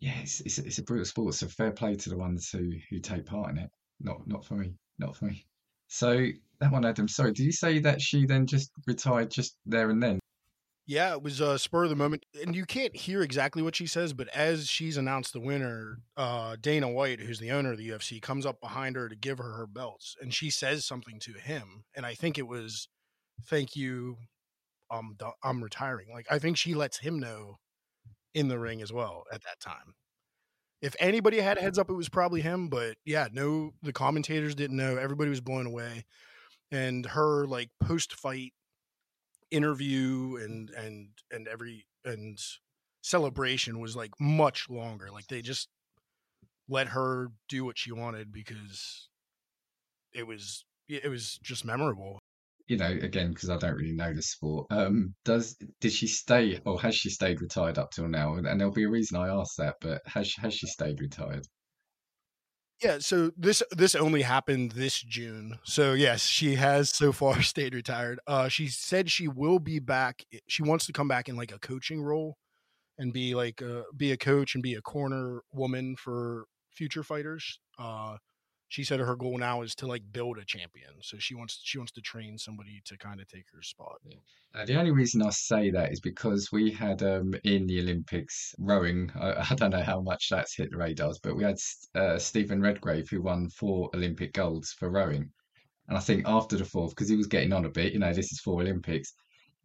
[0.00, 1.34] yeah, it's, it's it's a brutal sport.
[1.34, 3.70] So fair play to the ones who who take part in it.
[4.00, 4.74] Not not for me.
[4.98, 5.44] Not for me.
[5.88, 6.26] So
[6.60, 7.08] that one, Adam.
[7.08, 10.18] Sorry, did you say that she then just retired just there and then?
[10.86, 13.86] Yeah, it was a spur of the moment, and you can't hear exactly what she
[13.86, 17.88] says, but as she's announced the winner, uh, Dana White, who's the owner of the
[17.88, 21.32] UFC, comes up behind her to give her her belts, and she says something to
[21.32, 22.88] him, and I think it was,
[23.46, 24.18] "Thank you,
[24.94, 26.08] I'm I'm retiring.
[26.12, 27.58] Like I think she lets him know
[28.34, 29.94] in the ring as well at that time.
[30.82, 31.82] If anybody had heads mm-hmm.
[31.82, 32.68] up, it was probably him.
[32.68, 34.96] But yeah, no, the commentators didn't know.
[34.96, 36.04] Everybody was blown away,
[36.70, 38.52] and her like post fight
[39.50, 42.38] interview and and and every and
[43.02, 45.10] celebration was like much longer.
[45.10, 45.68] Like they just
[46.68, 49.08] let her do what she wanted because
[50.12, 52.20] it was it was just memorable
[52.66, 54.66] you know, again, because I don't really know the sport.
[54.70, 58.34] Um, does did she stay, or has she stayed retired up till now?
[58.34, 59.76] And there'll be a reason I asked that.
[59.80, 61.46] But has has she stayed retired?
[62.82, 62.98] Yeah.
[63.00, 65.58] So this this only happened this June.
[65.64, 68.18] So yes, she has so far stayed retired.
[68.26, 70.24] Uh, she said she will be back.
[70.48, 72.36] She wants to come back in like a coaching role,
[72.98, 77.58] and be like a, be a coach and be a corner woman for future fighters.
[77.78, 78.16] Uh,
[78.74, 80.90] she said her goal now is to like build a champion.
[81.00, 84.00] So she wants she wants to train somebody to kind of take her spot.
[84.52, 88.52] Uh, the only reason I say that is because we had um, in the Olympics
[88.58, 89.12] rowing.
[89.14, 91.58] I, I, don't know how much that's hit the radars, but we had
[91.94, 95.30] uh, Steven Redgrave who won four Olympic golds for rowing,
[95.86, 98.12] and I think after the fourth, because he was getting on a bit, you know,
[98.12, 99.12] this is four Olympics.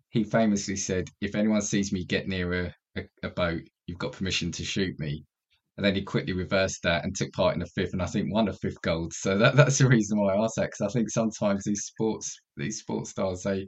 [0.09, 4.11] He famously said, "If anyone sees me get near a, a, a boat, you've got
[4.11, 5.25] permission to shoot me."
[5.79, 8.33] And then he quickly reversed that and took part in the fifth, and I think
[8.33, 9.13] won a fifth gold.
[9.13, 12.37] So that that's the reason why I asked that because I think sometimes these sports
[12.57, 13.65] these sports stars they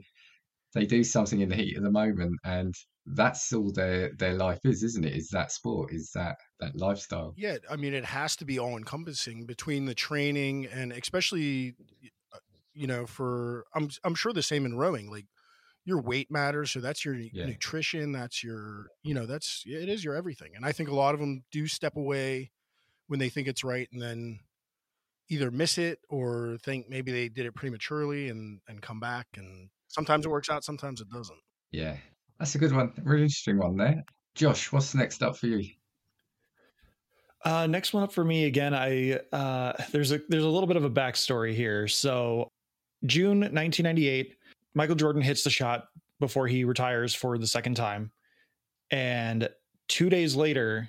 [0.74, 2.74] they do something in the heat of the moment, and
[3.06, 5.16] that's all their their life is, isn't it?
[5.16, 5.94] Is that sport?
[5.94, 7.32] Is that that lifestyle?
[7.34, 11.76] Yeah, I mean, it has to be all encompassing between the training and especially,
[12.34, 12.40] uh,
[12.74, 15.24] you know, for I'm I'm sure the same in rowing, like
[15.84, 17.46] your weight matters so that's your yeah.
[17.46, 21.14] nutrition that's your you know that's it is your everything and i think a lot
[21.14, 22.50] of them do step away
[23.08, 24.38] when they think it's right and then
[25.28, 29.68] either miss it or think maybe they did it prematurely and and come back and
[29.88, 31.96] sometimes it works out sometimes it doesn't yeah
[32.38, 34.04] that's a good one really interesting one there
[34.34, 35.64] josh what's next up for you
[37.44, 38.72] uh, next one up for me again.
[38.72, 41.88] I uh, there's a there's a little bit of a backstory here.
[41.88, 42.48] So
[43.04, 44.36] June 1998,
[44.74, 45.88] Michael Jordan hits the shot
[46.20, 48.10] before he retires for the second time.
[48.90, 49.48] And
[49.88, 50.88] two days later,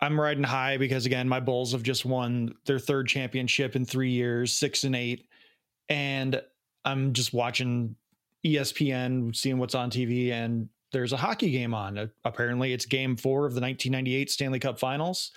[0.00, 4.10] I'm riding high because again, my Bulls have just won their third championship in three
[4.10, 5.26] years, six and eight.
[5.88, 6.40] And
[6.84, 7.96] I'm just watching
[8.44, 12.10] ESPN, seeing what's on TV, and there's a hockey game on.
[12.24, 15.32] Apparently, it's game four of the 1998 Stanley Cup Finals.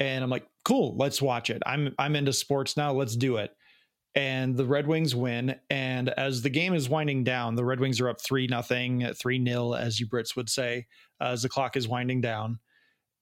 [0.00, 1.62] And I'm like, cool, let's watch it.
[1.66, 2.92] I'm I'm into sports now.
[2.92, 3.54] Let's do it
[4.14, 5.54] and the Red Wings win.
[5.70, 9.38] And as the game is winding down, the Red Wings are up three nothing, three
[9.38, 10.86] nil, as you Brits would say,
[11.20, 12.58] uh, as the clock is winding down.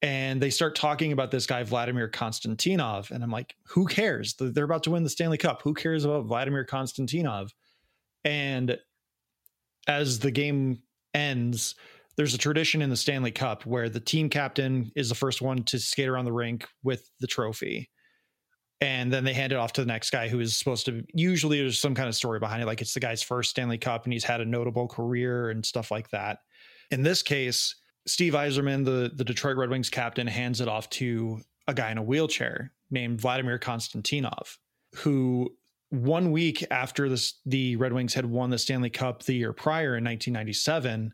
[0.03, 4.35] And they start talking about this guy Vladimir Konstantinov, and I'm like, who cares?
[4.39, 5.63] They're about to win the Stanley Cup.
[5.63, 7.51] Who cares about Vladimir Konstantinov?
[8.25, 8.79] And
[9.89, 10.83] as the game
[11.15, 11.75] ends,
[12.17, 15.63] there's a tradition in the Stanley Cup where the team captain is the first one
[15.65, 17.89] to skate around the rink with the trophy
[18.81, 21.59] and then they hand it off to the next guy who is supposed to usually
[21.59, 24.13] there's some kind of story behind it like it's the guy's first stanley cup and
[24.13, 26.41] he's had a notable career and stuff like that.
[26.91, 27.75] In this case
[28.07, 31.99] steve yzerman the, the detroit red wings captain hands it off to a guy in
[31.99, 34.59] a wheelchair named vladimir konstantinov
[34.95, 35.53] who
[35.91, 39.97] one week after this, the red wings had won the stanley cup the year prior
[39.97, 41.13] in 1997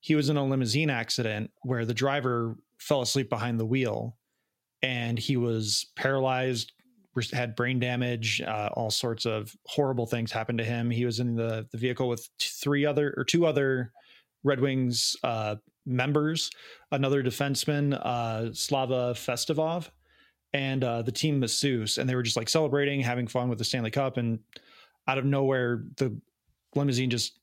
[0.00, 4.16] he was in a limousine accident where the driver fell asleep behind the wheel
[4.82, 6.72] and he was paralyzed
[7.32, 8.40] had brain damage.
[8.40, 10.90] Uh, all sorts of horrible things happened to him.
[10.90, 13.92] He was in the the vehicle with three other or two other
[14.44, 15.56] Red Wings uh,
[15.86, 16.50] members,
[16.90, 19.90] another defenseman, uh, Slava Fetisov,
[20.52, 23.64] and uh, the team masseuse, and they were just like celebrating, having fun with the
[23.64, 24.38] Stanley Cup, and
[25.08, 26.16] out of nowhere, the
[26.74, 27.38] limousine just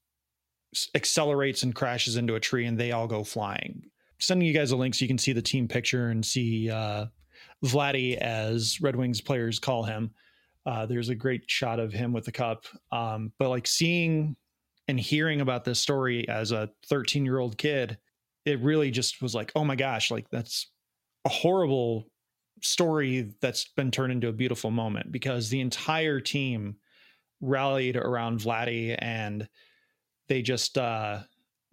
[0.95, 3.83] accelerates and crashes into a tree, and they all go flying.
[4.19, 7.05] Sending you guys a link so you can see the team picture and see uh,
[7.65, 10.11] Vladdy, as Red Wings players call him.
[10.65, 12.65] Uh, there's a great shot of him with the cup.
[12.91, 14.35] Um, but like seeing
[14.87, 17.97] and hearing about this story as a 13 year old kid,
[18.45, 20.67] it really just was like, oh my gosh, like that's
[21.25, 22.09] a horrible
[22.61, 26.75] story that's been turned into a beautiful moment because the entire team
[27.41, 29.47] rallied around Vladdy and
[30.27, 31.19] they just uh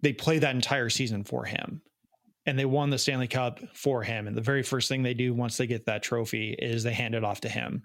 [0.01, 1.81] they play that entire season for him
[2.47, 4.25] and they won the Stanley Cup for him.
[4.25, 7.13] And the very first thing they do once they get that trophy is they hand
[7.13, 7.83] it off to him.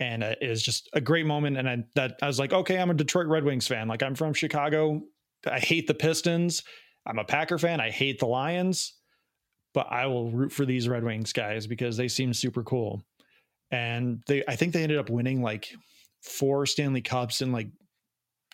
[0.00, 1.56] And uh, it was just a great moment.
[1.56, 3.86] And I, that I was like, okay, I'm a Detroit Red Wings fan.
[3.86, 5.02] Like I'm from Chicago.
[5.46, 6.64] I hate the Pistons.
[7.06, 7.80] I'm a Packer fan.
[7.80, 8.94] I hate the Lions,
[9.72, 13.04] but I will root for these Red Wings guys because they seem super cool.
[13.70, 15.72] And they, I think they ended up winning like
[16.22, 17.68] four Stanley Cups in like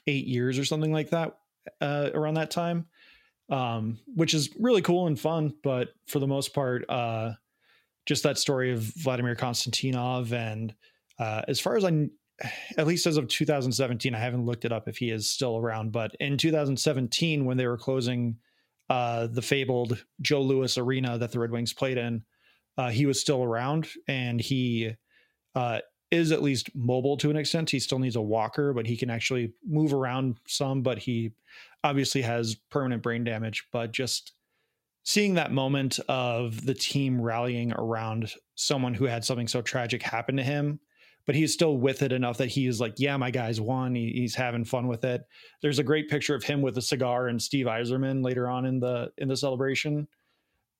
[0.06, 1.38] eight years or something like that
[1.80, 2.86] uh, around that time
[3.50, 5.54] um, which is really cool and fun.
[5.62, 7.32] But for the most part, uh,
[8.06, 10.32] just that story of Vladimir Konstantinov.
[10.32, 10.74] And
[11.18, 12.08] uh, as far as I,
[12.78, 15.92] at least as of 2017, I haven't looked it up if he is still around.
[15.92, 18.36] But in 2017, when they were closing
[18.88, 22.22] uh, the fabled Joe Louis Arena that the Red Wings played in,
[22.78, 24.92] uh, he was still around and he
[25.54, 25.80] uh,
[26.10, 27.70] is at least mobile to an extent.
[27.70, 30.82] He still needs a walker, but he can actually move around some.
[30.82, 31.32] But he
[31.86, 33.66] obviously has permanent brain damage.
[33.72, 34.32] But just
[35.04, 40.36] seeing that moment of the team rallying around someone who had something so tragic happen
[40.36, 40.80] to him,
[41.26, 43.94] but he's still with it enough that he's like, yeah, my guy's won.
[43.94, 45.22] He, he's having fun with it.
[45.62, 48.80] There's a great picture of him with a cigar and Steve Yzerman later on in
[48.80, 50.08] the in the celebration.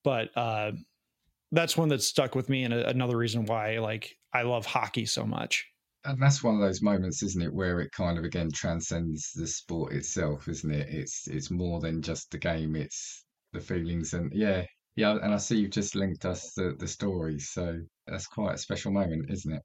[0.03, 0.73] But uh,
[1.53, 5.05] that's one that stuck with me, and a, another reason why like I love hockey
[5.05, 5.67] so much.
[6.07, 9.45] And that's one of those moments, isn't it, where it kind of again transcends the
[9.45, 10.87] sport itself, isn't it?
[10.89, 14.63] It's it's more than just the game; it's the feelings, and yeah,
[14.95, 15.17] yeah.
[15.21, 18.91] And I see you've just linked us the the stories, so that's quite a special
[18.91, 19.61] moment, isn't it?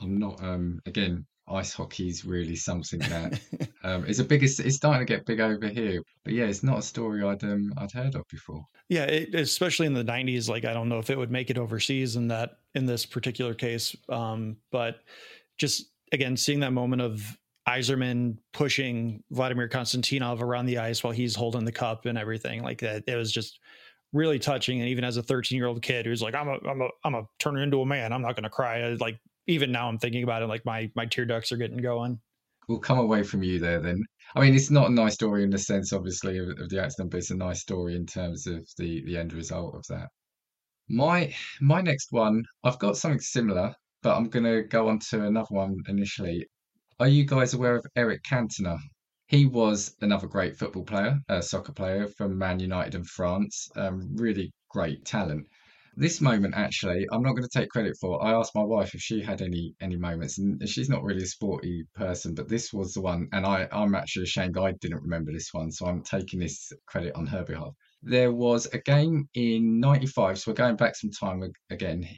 [0.00, 3.40] I'm not um again ice hockey is really something that
[3.82, 4.42] um, is a big.
[4.42, 7.42] It's, it's, starting to get big over here, but yeah, it's not a story I'd
[7.44, 8.64] um, I'd heard of before.
[8.88, 10.48] Yeah, it, especially in the '90s.
[10.48, 13.54] Like, I don't know if it would make it overseas in that in this particular
[13.54, 15.00] case, um, but
[15.60, 17.38] just again seeing that moment of
[17.68, 22.80] Yzerman pushing Vladimir Konstantinov around the ice while he's holding the cup and everything like
[22.80, 23.04] that.
[23.06, 23.60] It was just
[24.12, 24.80] really touching.
[24.80, 27.14] And even as a 13 year old kid who's like, I'm a, I'm a, I'm
[27.14, 28.12] a turn into a man.
[28.12, 28.96] I'm not going to cry.
[28.98, 32.18] Like even now I'm thinking about it, like my my tear ducts are getting going.
[32.68, 34.02] We'll come away from you there then.
[34.34, 37.10] I mean, it's not a nice story in the sense, obviously, of, of the accident,
[37.10, 40.08] but it's a nice story in terms of the the end result of that.
[40.88, 45.24] My my next one, I've got something similar, but I'm going to go on to
[45.24, 46.46] another one initially.
[46.98, 48.78] Are you guys aware of Eric Cantona?
[49.26, 53.68] He was another great football player, a soccer player from Man United and France.
[53.76, 55.46] Um, really great talent
[55.96, 59.00] this moment actually i'm not going to take credit for i asked my wife if
[59.00, 62.94] she had any any moments and she's not really a sporty person but this was
[62.94, 66.40] the one and i i'm actually ashamed i didn't remember this one so i'm taking
[66.40, 70.94] this credit on her behalf there was a game in 95 so we're going back
[70.96, 72.08] some time again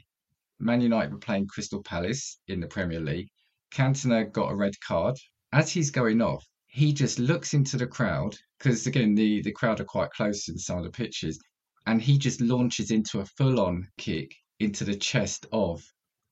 [0.63, 3.27] man united were playing crystal palace in the premier league
[3.71, 5.15] cantona got a red card
[5.51, 9.79] as he's going off he just looks into the crowd because again the the crowd
[9.79, 11.39] are quite close in some of the pitches
[11.85, 15.83] and he just launches into a full on kick into the chest of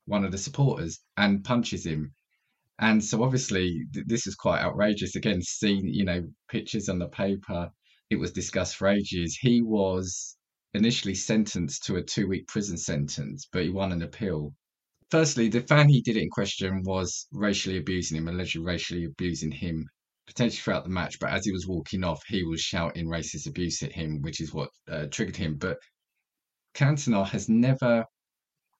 [0.05, 2.13] one of the supporters and punches him.
[2.79, 5.15] And so obviously th- this is quite outrageous.
[5.15, 7.71] Again, seeing, you know, pictures on the paper,
[8.09, 9.38] it was discussed for ages.
[9.39, 10.38] He was
[10.74, 14.53] initially sentenced to a two week prison sentence, but he won an appeal.
[15.09, 19.51] Firstly, the fan he did it in question was racially abusing him, allegedly racially abusing
[19.51, 19.88] him
[20.28, 23.84] potentially throughout the match, but as he was walking off, he was shouting racist abuse
[23.84, 25.57] at him, which is what uh, triggered him.
[25.57, 25.78] But
[26.74, 28.05] Cantona has never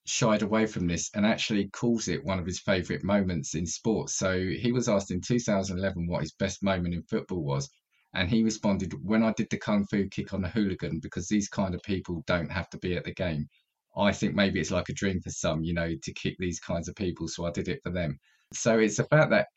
[0.05, 4.15] shied away from this and actually calls it one of his favourite moments in sports.
[4.15, 7.69] So he was asked in 2011 what his best moment in football was.
[8.14, 11.47] And he responded, When I did the kung fu kick on the hooligan, because these
[11.47, 13.47] kind of people don't have to be at the game.
[13.95, 16.88] I think maybe it's like a dream for some, you know, to kick these kinds
[16.88, 17.28] of people.
[17.28, 18.18] So I did it for them.
[18.53, 19.47] So it's about that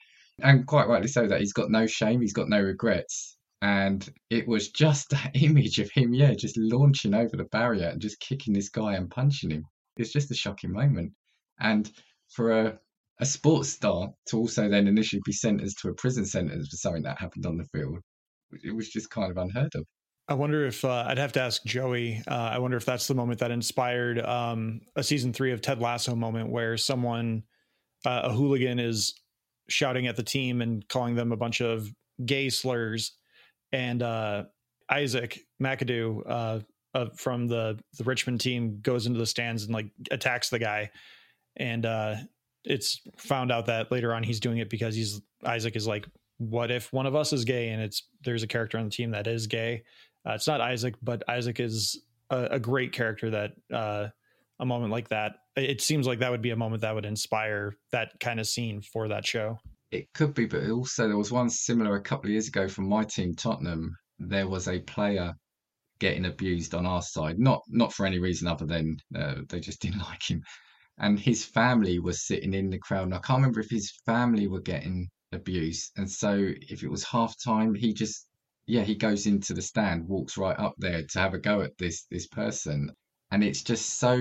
[0.43, 3.37] and quite rightly so that he's got no shame, he's got no regrets.
[3.63, 8.01] And it was just that image of him, yeah, just launching over the barrier and
[8.01, 9.65] just kicking this guy and punching him.
[9.97, 11.13] It's just a shocking moment.
[11.61, 11.91] And
[12.35, 12.79] for a,
[13.21, 17.03] a sports star to also then initially be sentenced to a prison sentence for something
[17.05, 18.01] that happened on the field,
[18.63, 19.85] it was just kind of unheard of.
[20.27, 22.23] I wonder if uh, I'd have to ask Joey.
[22.27, 25.81] Uh, I wonder if that's the moment that inspired um, a season three of Ted
[25.81, 27.43] Lasso moment where someone,
[28.07, 29.21] uh, a hooligan, is
[29.69, 31.89] shouting at the team and calling them a bunch of
[32.25, 33.13] gay slurs.
[33.73, 34.45] And uh,
[34.91, 36.23] Isaac McAdoo
[36.95, 40.91] uh, from the the Richmond team goes into the stands and like attacks the guy.
[41.57, 42.17] And uh,
[42.65, 46.07] it's found out that later on he's doing it because he's Isaac is like,
[46.39, 47.69] what if one of us is gay?
[47.71, 49.85] And it's there's a character on the team that is gay.
[50.27, 54.09] Uh, it's not Isaac, but Isaac is a, a great character that uh,
[54.61, 57.77] a moment like that it seems like that would be a moment that would inspire
[57.93, 59.59] that kind of scene for that show
[59.91, 62.89] it could be but also there was one similar a couple of years ago from
[62.89, 65.33] my team tottenham there was a player
[65.99, 69.81] getting abused on our side not not for any reason other than uh, they just
[69.83, 70.43] didn't like him
[70.99, 74.47] and his family was sitting in the crowd and i can't remember if his family
[74.47, 78.27] were getting abused and so if it was half time he just
[78.67, 81.77] yeah he goes into the stand walks right up there to have a go at
[81.79, 82.91] this this person
[83.31, 84.21] and it's just so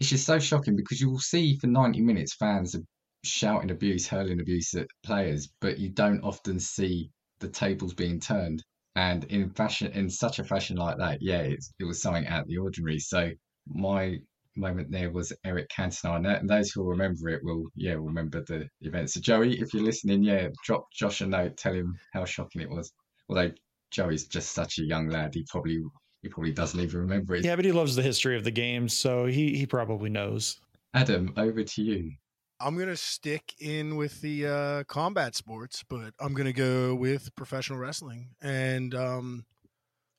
[0.00, 2.82] it's just so shocking because you will see for 90 minutes fans are
[3.26, 7.10] shouting abuse, hurling abuse at players, but you don't often see
[7.40, 8.62] the tables being turned.
[8.94, 12.48] And in fashion, in such a fashion like that, yeah, it was something out of
[12.48, 12.98] the ordinary.
[12.98, 13.30] So
[13.66, 14.18] my
[14.56, 19.10] moment there was Eric Cantona, and those who remember it will, yeah, remember the event.
[19.10, 22.70] So Joey, if you're listening, yeah, drop Josh a note, tell him how shocking it
[22.70, 22.92] was.
[23.28, 23.52] Although
[23.90, 25.82] Joey's just such a young lad, he probably
[26.22, 27.44] he probably doesn't even remember it.
[27.44, 30.58] Yeah, but he loves the history of the game, so he he probably knows.
[30.94, 32.12] Adam, over to you.
[32.58, 37.78] I'm gonna stick in with the uh, combat sports, but I'm gonna go with professional
[37.78, 39.44] wrestling, and um,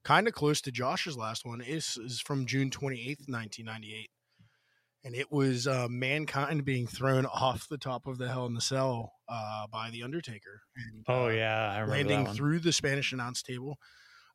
[0.04, 4.10] kind of close to Josh's last one is is from June 28th, 1998,
[5.08, 8.60] and it was uh, mankind being thrown off the top of the Hell in the
[8.62, 10.62] Cell uh, by the Undertaker.
[10.76, 13.78] And, oh uh, yeah, landing through the Spanish announce table.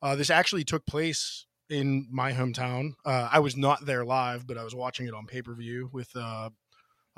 [0.00, 2.92] Uh, this actually took place in my hometown.
[3.04, 5.90] Uh, I was not there live, but I was watching it on pay per view
[5.92, 6.48] with uh,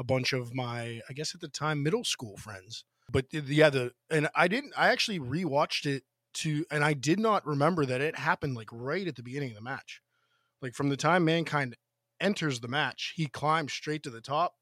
[0.01, 2.85] a bunch of my, I guess at the time, middle school friends.
[3.13, 4.73] But yeah, the and I didn't.
[4.77, 6.03] I actually rewatched it
[6.39, 9.57] to, and I did not remember that it happened like right at the beginning of
[9.57, 10.01] the match.
[10.61, 11.77] Like from the time Mankind
[12.21, 14.55] enters the match, he climbs straight to the top.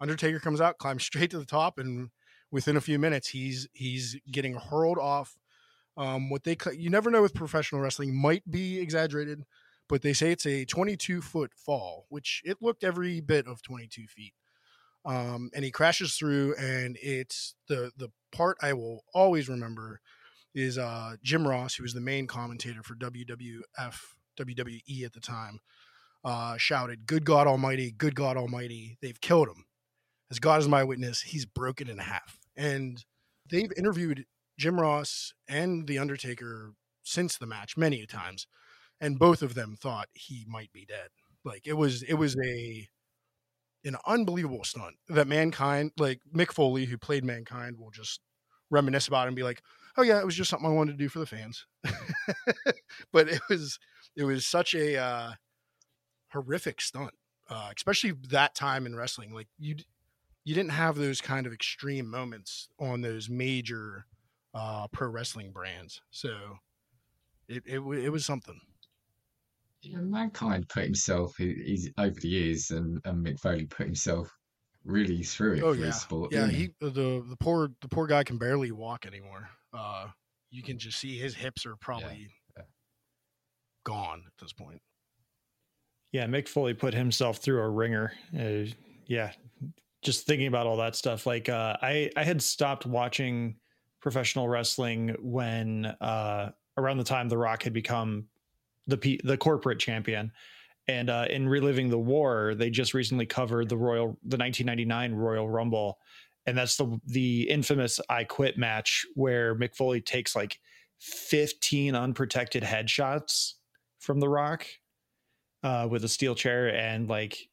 [0.00, 2.10] Undertaker comes out, climbs straight to the top, and
[2.50, 5.36] within a few minutes, he's he's getting hurled off.
[5.96, 9.44] Um, what they you never know with professional wrestling might be exaggerated,
[9.88, 14.06] but they say it's a 22 foot fall, which it looked every bit of 22
[14.06, 14.32] feet.
[15.04, 20.00] Um, and he crashes through, and it's the the part I will always remember
[20.54, 23.98] is uh, Jim Ross, who was the main commentator for WWF
[24.38, 25.60] WWE at the time,
[26.24, 27.90] uh, shouted, "Good God Almighty!
[27.90, 28.98] Good God Almighty!
[29.00, 29.64] They've killed him!
[30.30, 33.04] As God is my witness, he's broken in half." And
[33.50, 34.26] they've interviewed
[34.58, 38.46] Jim Ross and The Undertaker since the match many times,
[39.00, 41.08] and both of them thought he might be dead.
[41.44, 42.88] Like it was, it was a
[43.84, 48.20] an unbelievable stunt that mankind, like Mick Foley, who played mankind, will just
[48.70, 49.62] reminisce about and be like,
[49.96, 51.66] "Oh yeah, it was just something I wanted to do for the fans."
[53.12, 53.78] but it was
[54.16, 55.32] it was such a uh,
[56.32, 57.12] horrific stunt,
[57.48, 59.32] uh, especially that time in wrestling.
[59.32, 59.76] Like you
[60.44, 64.06] you didn't have those kind of extreme moments on those major
[64.54, 66.30] uh, pro wrestling brands, so
[67.48, 68.60] it it, it was something.
[69.82, 74.30] Yeah, mankind put himself he's over the years, and, and Mick Foley put himself
[74.84, 75.86] really through it oh, for yeah.
[75.86, 76.32] his sport.
[76.32, 79.48] Yeah, he, he the the poor the poor guy can barely walk anymore.
[79.72, 80.06] Uh,
[80.50, 82.58] you can just see his hips are probably yeah.
[82.58, 82.62] Yeah.
[83.84, 84.80] gone at this point.
[86.12, 88.12] Yeah, Mick Foley put himself through a ringer.
[88.38, 88.70] Uh,
[89.06, 89.32] yeah,
[90.02, 91.26] just thinking about all that stuff.
[91.26, 93.56] Like uh, I I had stopped watching
[94.00, 98.26] professional wrestling when uh, around the time The Rock had become
[98.86, 100.32] the P- the corporate champion.
[100.88, 105.48] And uh, in reliving the war, they just recently covered the Royal the 1999 Royal
[105.48, 105.98] Rumble,
[106.44, 110.58] and that's the the infamous I Quit match where Mick Foley takes like
[110.98, 113.54] 15 unprotected headshots
[114.00, 114.66] from The Rock
[115.62, 117.48] uh, with a steel chair, and like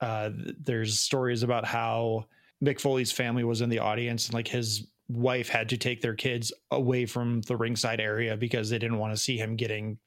[0.00, 2.26] uh, there's stories about how
[2.62, 6.14] Mick Foley's family was in the audience and like his wife had to take their
[6.14, 9.98] kids away from the ringside area because they didn't want to see him getting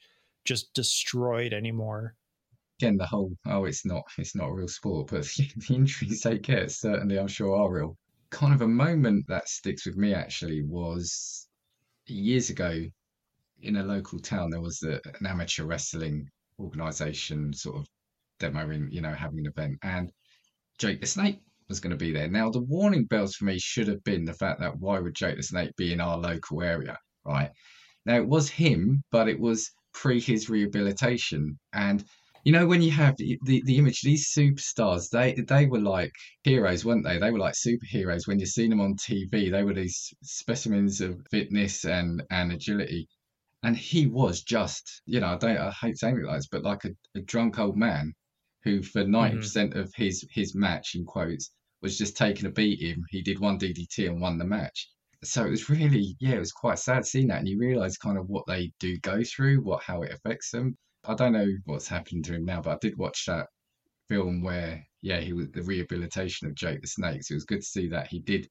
[0.45, 2.15] just destroyed anymore.
[2.79, 5.23] Again, the whole oh, it's not it's not a real sport, but
[5.67, 7.97] the injuries they get certainly, I'm sure, are real.
[8.29, 11.47] Kind of a moment that sticks with me actually was
[12.05, 12.83] years ago
[13.61, 14.49] in a local town.
[14.49, 16.27] There was a, an amateur wrestling
[16.61, 17.87] organization sort of
[18.39, 20.11] demoing, you know, having an event, and
[20.77, 22.27] Jake the Snake was going to be there.
[22.27, 25.37] Now, the warning bells for me should have been the fact that why would Jake
[25.37, 27.49] the Snake be in our local area, right?
[28.05, 31.59] Now, it was him, but it was pre his rehabilitation.
[31.73, 32.03] And
[32.43, 36.11] you know, when you have the, the, the image, these superstars, they they were like
[36.43, 37.19] heroes, weren't they?
[37.19, 38.27] They were like superheroes.
[38.27, 43.07] When you seen them on TV, they were these specimens of fitness and, and agility.
[43.63, 46.63] And he was just, you know, I don't, I hate saying it like this, but
[46.63, 48.13] like a, a drunk old man
[48.63, 49.79] who, for 90% mm-hmm.
[49.79, 51.51] of his his match, in quotes,
[51.81, 53.03] was just taking a beating.
[53.09, 54.89] He did one DDT and won the match.
[55.23, 57.39] So it was really yeah it was quite sad seeing that.
[57.39, 60.77] And you realize kind of what they do go through what how it affects them.
[61.05, 63.47] I don't know what's happened to him now but i did watch that
[64.07, 67.23] film where yeah he was the rehabilitation of jake the snake.
[67.23, 68.47] So it was good to see that he did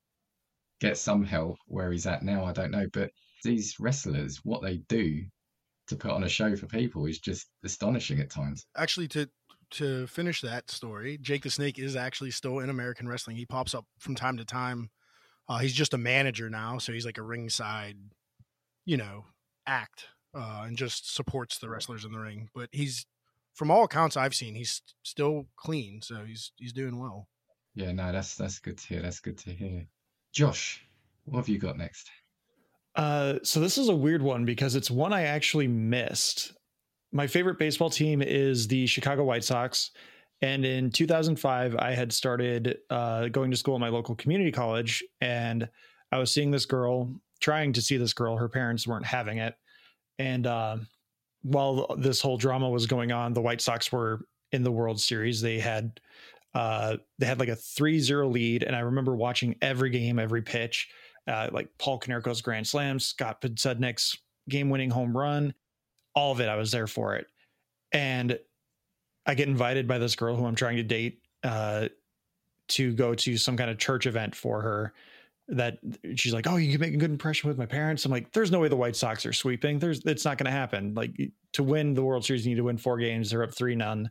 [0.81, 2.45] get some help where he's at now.
[2.45, 3.11] I don't know but
[3.45, 5.23] these wrestlers what they do
[5.89, 9.29] to put on a show for people is just astonishing at times actually to
[9.71, 13.75] to finish that story jake the snake is actually still in american wrestling he pops
[13.75, 14.91] up from time to time
[15.51, 17.97] uh, he's just a manager now, so he's like a ringside,
[18.87, 19.25] you know,
[19.67, 22.49] act uh, and just supports the wrestlers in the ring.
[22.55, 23.05] But he's,
[23.55, 27.27] from all accounts I've seen, he's still clean, so he's he's doing well.
[27.75, 29.03] Yeah, no, that's that's good to hear.
[29.03, 29.89] That's good to hear.
[30.33, 30.87] Josh,
[31.25, 32.09] what have you got next?
[32.97, 36.53] Uh, so this is a weird one because it's one I actually missed.
[37.13, 39.91] My favorite baseball team is the Chicago White Sox,
[40.43, 45.05] and in 2005, I had started uh, going to school at my local community college,
[45.21, 45.69] and
[46.13, 48.37] I was seeing this girl, trying to see this girl.
[48.37, 49.55] Her parents weren't having it.
[50.19, 50.79] And uh,
[51.43, 54.21] while this whole drama was going on, the White Sox were
[54.53, 55.41] in the World Series.
[55.41, 56.01] They had
[56.55, 60.89] uh, they had like a 3-0 lead, and I remember watching every game, every pitch,
[61.31, 64.19] uh, like Paul Konerko's grand slam, Scott Podsednik's
[64.49, 65.55] game-winning home run,
[66.15, 66.49] all of it.
[66.49, 67.29] I was there for it,
[67.93, 68.39] and
[69.27, 71.89] I get invited by this girl who I'm trying to date uh,
[72.69, 74.93] to go to some kind of church event for her
[75.49, 75.79] that
[76.17, 78.51] she's like, "Oh, you can make a good impression with my parents." I'm like, "There's
[78.51, 79.79] no way the White Sox are sweeping.
[79.79, 80.95] There's it's not going to happen.
[80.95, 81.17] Like
[81.53, 83.31] to win the World Series, you need to win four games.
[83.31, 84.11] They're up three none."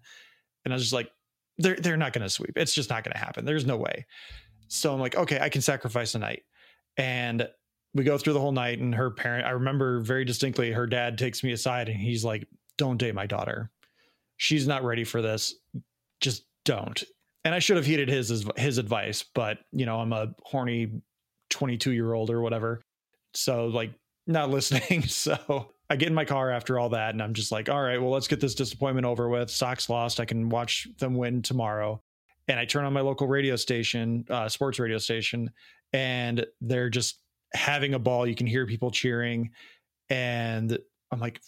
[0.64, 1.12] And I was just like,
[1.58, 2.54] "They're they're not going to sweep.
[2.56, 3.46] It's just not going to happen.
[3.46, 4.06] There's no way."
[4.68, 6.44] So I'm like, "Okay, I can sacrifice a night."
[7.00, 7.48] And
[7.96, 11.18] we go through the whole night, and her parent, I remember very distinctly, her dad
[11.18, 12.48] takes me aside and he's like,
[12.78, 13.72] "Don't date my daughter.
[14.38, 15.56] She's not ready for this.
[16.22, 17.02] Just don't."
[17.46, 21.02] And I should have heeded his his advice, but you know, I'm a horny
[21.50, 22.82] 22 year old or whatever.
[23.34, 23.92] So like
[24.28, 25.04] not listening.
[25.04, 28.00] So I get in my car after all that and I'm just like, all right,
[28.00, 29.50] well, let's get this disappointment over with.
[29.50, 30.20] Sox lost.
[30.20, 32.02] I can watch them win tomorrow.
[32.48, 35.52] And I turn on my local radio station, uh, sports radio station,
[35.94, 37.20] and they're just
[37.54, 38.28] having a ball.
[38.28, 39.52] You can hear people cheering.
[40.10, 40.78] And
[41.12, 41.42] I'm like,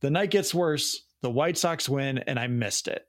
[0.00, 1.02] the night gets worse.
[1.22, 3.06] The White Sox win, and I missed it.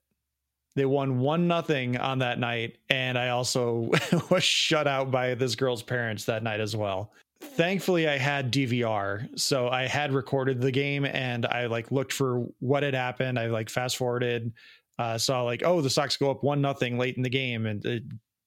[0.75, 3.91] They won one nothing on that night, and I also
[4.29, 7.11] was shut out by this girl's parents that night as well.
[7.41, 12.45] Thankfully, I had DVR, so I had recorded the game, and I like looked for
[12.59, 13.37] what had happened.
[13.37, 14.51] I like fast forwarded,
[14.97, 17.85] uh, saw like oh the Sox go up one nothing late in the game, and
[17.85, 17.99] uh,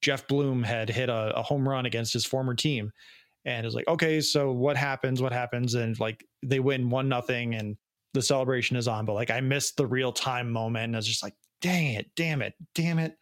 [0.03, 2.93] Geoff Blum had hit a, a home run against his former team,
[3.45, 5.23] and it was like okay, so what happens?
[5.23, 5.75] What happens?
[5.75, 7.77] And like they win one nothing, and
[8.17, 10.85] the celebration is on, but like I missed the real time moment.
[10.85, 13.17] And I was just like, dang it, damn it, damn it.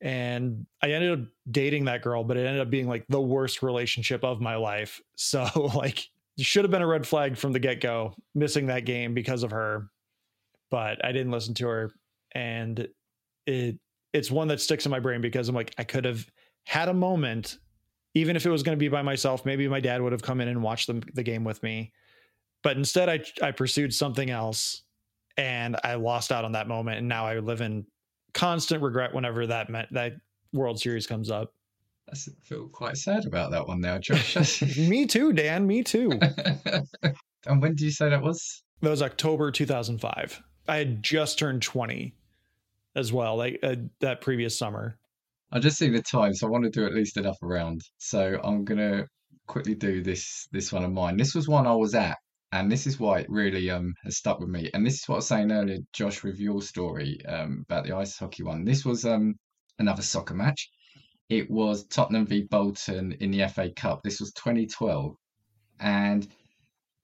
[0.00, 3.62] And I ended up dating that girl, but it ended up being like the worst
[3.62, 5.00] relationship of my life.
[5.20, 5.44] So,
[5.74, 6.08] like,
[6.38, 9.50] should have been a red flag from the get go, missing that game because of
[9.50, 9.90] her.
[10.70, 11.90] But I didn't listen to her.
[12.32, 12.86] And
[13.46, 13.80] it
[14.18, 16.26] it's one that sticks in my brain because I'm like, I could have
[16.64, 17.58] had a moment,
[18.14, 19.46] even if it was going to be by myself.
[19.46, 21.92] Maybe my dad would have come in and watched the, the game with me.
[22.62, 24.82] But instead, I, I pursued something else
[25.36, 27.86] and I lost out on that moment, and now I live in
[28.34, 30.14] constant regret whenever that meant that
[30.52, 31.54] World Series comes up.
[32.12, 34.62] I feel quite sad about that one now, Josh.
[34.78, 35.64] me too, Dan.
[35.64, 36.10] Me too.
[37.46, 38.64] and when did you say that was?
[38.80, 40.42] That was October 2005.
[40.66, 42.14] I had just turned 20
[42.98, 44.98] as well, like uh, that previous summer.
[45.50, 47.80] I just see the time, so I want to do at least enough around.
[47.98, 49.06] So I'm gonna
[49.46, 51.16] quickly do this this one of mine.
[51.16, 52.18] This was one I was at
[52.52, 54.70] and this is why it really um has stuck with me.
[54.72, 57.94] And this is what I was saying earlier, Josh, with your story um about the
[57.94, 58.64] ice hockey one.
[58.64, 59.34] This was um
[59.78, 60.68] another soccer match.
[61.28, 64.02] It was Tottenham v Bolton in the FA Cup.
[64.02, 65.14] This was 2012,
[65.80, 66.26] and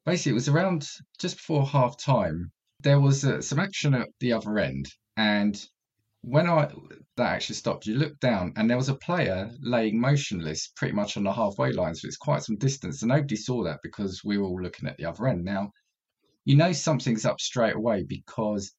[0.07, 0.89] basically it was around
[1.19, 2.51] just before half time.
[2.83, 4.87] There was uh, some action at the other end,
[5.17, 5.63] and
[6.27, 6.71] when I
[7.17, 11.17] that actually stopped, you looked down and there was a player laying motionless pretty much
[11.17, 11.95] on the halfway line.
[11.95, 13.03] So it's quite some distance.
[13.03, 15.45] And nobody saw that because we were all looking at the other end.
[15.45, 15.71] Now,
[16.45, 18.73] you know something's up straight away because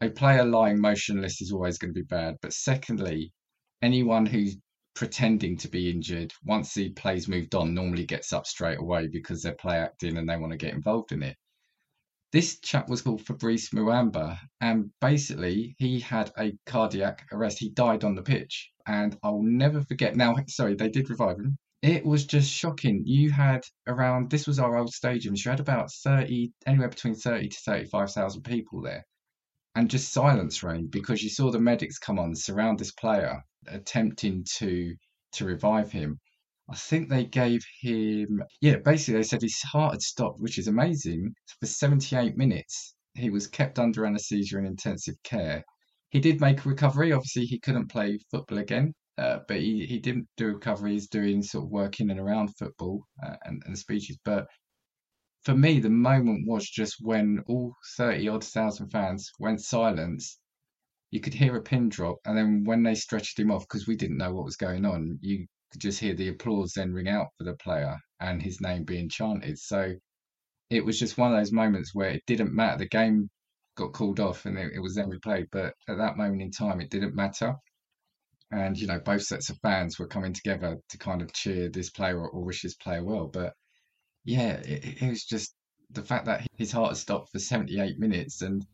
[0.00, 2.36] a player lying motionless is always going to be bad.
[2.42, 3.32] But secondly,
[3.80, 4.56] anyone who's
[4.94, 9.42] pretending to be injured, once the play's moved on, normally gets up straight away because
[9.42, 11.36] they're play acting and they want to get involved in it.
[12.34, 17.60] This chap was called Fabrice Muamba, and basically he had a cardiac arrest.
[17.60, 20.16] He died on the pitch, and I'll never forget.
[20.16, 21.56] Now, sorry, they did revive him.
[21.80, 23.04] It was just shocking.
[23.06, 25.36] You had around this was our old stadium.
[25.36, 29.04] You had about thirty, anywhere between thirty to thirty-five thousand people there,
[29.76, 34.44] and just silence reigned because you saw the medics come on, surround this player, attempting
[34.56, 34.96] to
[35.34, 36.18] to revive him.
[36.66, 40.66] I think they gave him, yeah, basically they said his heart had stopped, which is
[40.66, 41.34] amazing.
[41.60, 45.62] For 78 minutes, he was kept under anaesthesia in intensive care.
[46.08, 47.12] He did make a recovery.
[47.12, 50.92] Obviously, he couldn't play football again, uh, but he, he didn't do recovery.
[50.92, 54.16] He's doing sort of work in and around football uh, and, and speeches.
[54.24, 54.46] But
[55.42, 60.22] for me, the moment was just when all 30 odd thousand fans went silent.
[61.10, 63.96] You could hear a pin drop, and then when they stretched him off, because we
[63.96, 67.28] didn't know what was going on, you could just hear the applause then ring out
[67.36, 69.58] for the player and his name being chanted.
[69.58, 69.92] So
[70.70, 72.78] it was just one of those moments where it didn't matter.
[72.78, 73.28] The game
[73.76, 76.80] got called off and it, it was then replayed, but at that moment in time,
[76.80, 77.56] it didn't matter.
[78.52, 81.90] And you know, both sets of fans were coming together to kind of cheer this
[81.90, 83.26] player or, or wish this player well.
[83.26, 83.52] But
[84.24, 85.56] yeah, it, it was just
[85.90, 88.64] the fact that his heart had stopped for 78 minutes and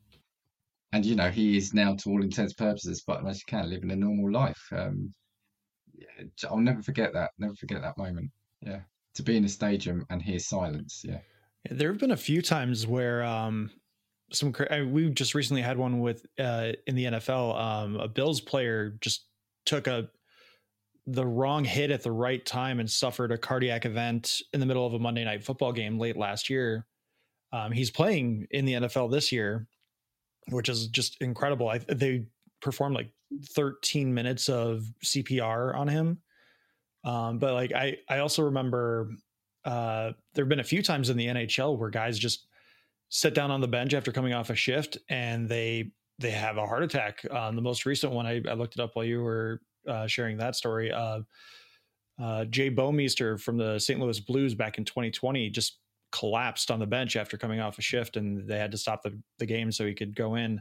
[0.92, 3.90] and you know he is now to all intents purposes but as you can living
[3.90, 5.12] a normal life um,
[6.48, 7.30] I'll never forget that.
[7.38, 8.30] Never forget that moment.
[8.60, 8.80] Yeah,
[9.14, 11.02] to be in a stadium and hear silence.
[11.06, 11.18] Yeah.
[11.70, 13.70] there have been a few times where um,
[14.32, 17.60] some I mean, we just recently had one with uh, in the NFL.
[17.60, 19.26] Um, a Bills player just
[19.66, 20.08] took a
[21.06, 24.86] the wrong hit at the right time and suffered a cardiac event in the middle
[24.86, 26.86] of a Monday night football game late last year.
[27.52, 29.66] Um, he's playing in the NFL this year,
[30.50, 31.68] which is just incredible.
[31.68, 32.26] I, they
[32.60, 33.10] performed like
[33.50, 36.18] 13 minutes of CPR on him.
[37.04, 39.10] Um, but like I, I also remember
[39.64, 42.46] uh, there have been a few times in the NHL where guys just
[43.08, 46.66] sit down on the bench after coming off a shift and they they have a
[46.66, 47.24] heart attack.
[47.30, 50.36] Um, the most recent one I, I, looked it up while you were uh, sharing
[50.36, 50.92] that story.
[50.92, 51.20] Uh,
[52.22, 53.98] uh, Jay Bouwmeester from the St.
[53.98, 55.78] Louis Blues back in 2020 just
[56.12, 59.18] collapsed on the bench after coming off a shift, and they had to stop the,
[59.38, 60.60] the game so he could go in.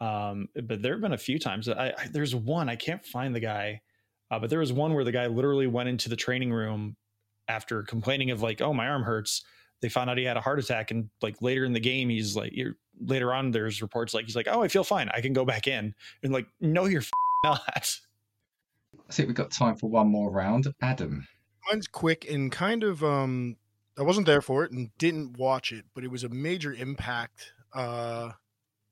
[0.00, 1.68] Um, but there have been a few times.
[1.68, 3.82] I, I, there's one I can't find the guy,
[4.30, 6.96] uh, but there was one where the guy literally went into the training room
[7.48, 9.42] after complaining of like, "Oh, my arm hurts."
[9.82, 12.36] They found out he had a heart attack, and like later in the game, he's
[12.36, 15.10] like, you're later on, there's reports like he's like, "Oh, I feel fine.
[15.12, 17.02] I can go back in." And like, no, you're
[17.44, 17.60] not.
[19.08, 20.72] I think we've got time for one more round.
[20.80, 21.26] Adam.
[21.68, 23.56] Mine's quick and kind of um
[23.98, 27.52] I wasn't there for it and didn't watch it, but it was a major impact
[27.74, 28.30] uh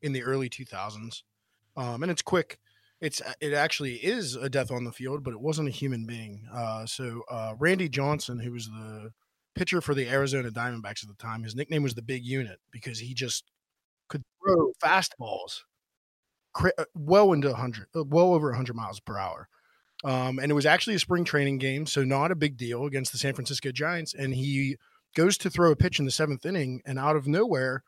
[0.03, 1.23] in the early 2000s.
[1.77, 2.59] Um and it's quick.
[3.01, 6.47] It's it actually is a death on the field, but it wasn't a human being.
[6.53, 9.13] Uh so uh Randy Johnson, who was the
[9.55, 12.99] pitcher for the Arizona Diamondbacks at the time, his nickname was the big unit because
[13.01, 13.45] he just
[14.09, 15.61] could throw fastballs
[16.59, 19.49] uh, well into 100 uh, well over 100 miles per hour
[20.05, 23.13] um, and it was actually a spring training game, so not a big deal against
[23.13, 24.15] the San Francisco Giants.
[24.15, 24.77] And he
[25.15, 27.83] goes to throw a pitch in the seventh inning, and out of nowhere,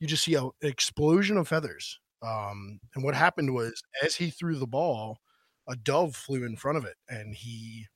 [0.00, 1.98] you just see a, an explosion of feathers.
[2.22, 5.18] Um, and what happened was, as he threw the ball,
[5.68, 7.86] a dove flew in front of it, and he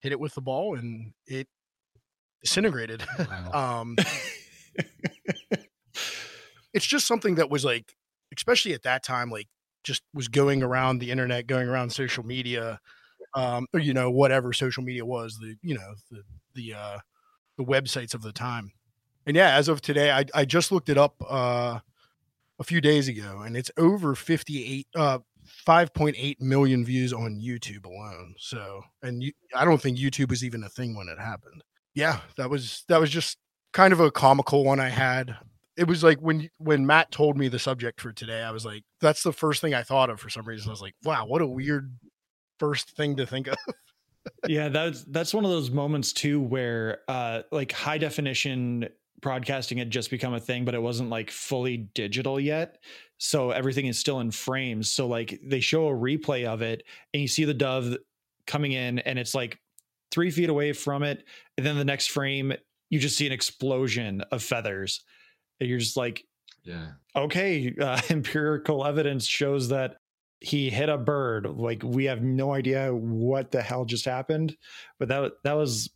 [0.00, 1.48] hit it with the ball, and it
[2.42, 3.04] disintegrated.
[3.18, 3.80] Wow.
[3.80, 3.96] um,
[6.74, 7.94] it's just something that was like,
[8.36, 9.48] especially at that time, like
[9.84, 12.80] just was going around the internet, going around social media,
[13.34, 16.22] um, or you know whatever social media was, the you know the
[16.54, 16.98] the uh,
[17.56, 18.72] the websites of the time.
[19.26, 21.80] And yeah, as of today, I I just looked it up uh,
[22.58, 24.88] a few days ago, and it's over fifty eight.
[24.94, 25.18] Uh,
[25.66, 28.34] 5.8 million views on YouTube alone.
[28.38, 31.62] So, and you, I don't think YouTube was even a thing when it happened.
[31.92, 33.36] Yeah, that was that was just
[33.74, 35.36] kind of a comical one I had
[35.76, 38.84] it was like when when Matt told me the subject for today, I was like,
[39.00, 40.68] that's the first thing I thought of for some reason.
[40.68, 41.92] I was like, wow, what a weird
[42.58, 43.56] first thing to think of.
[44.48, 48.88] yeah, that's that's one of those moments too where uh like high definition
[49.24, 52.78] broadcasting had just become a thing, but it wasn't like fully digital yet.
[53.18, 54.92] So everything is still in frames.
[54.92, 57.96] So like they show a replay of it and you see the dove
[58.46, 59.58] coming in and it's like
[60.12, 61.24] three feet away from it.
[61.56, 62.52] And then the next frame,
[62.90, 65.02] you just see an explosion of feathers
[65.60, 66.24] you're just like,
[66.62, 69.96] yeah, okay, uh, empirical evidence shows that
[70.40, 71.46] he hit a bird.
[71.46, 74.56] Like we have no idea what the hell just happened,
[74.98, 75.90] but that that was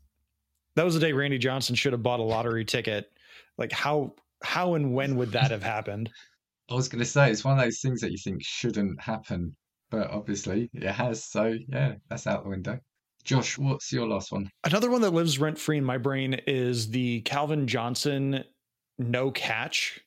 [0.77, 3.11] that was the day Randy Johnson should have bought a lottery ticket.
[3.59, 6.11] Like how how and when would that have happened?
[6.71, 9.57] I was going to say it's one of those things that you think shouldn't happen,
[9.91, 11.25] but obviously it has.
[11.25, 12.79] So yeah, that's out the window.
[13.25, 14.51] Josh, what's your last one?
[14.65, 18.45] Another one that lives rent free in my brain is the Calvin Johnson
[18.99, 20.01] no catch.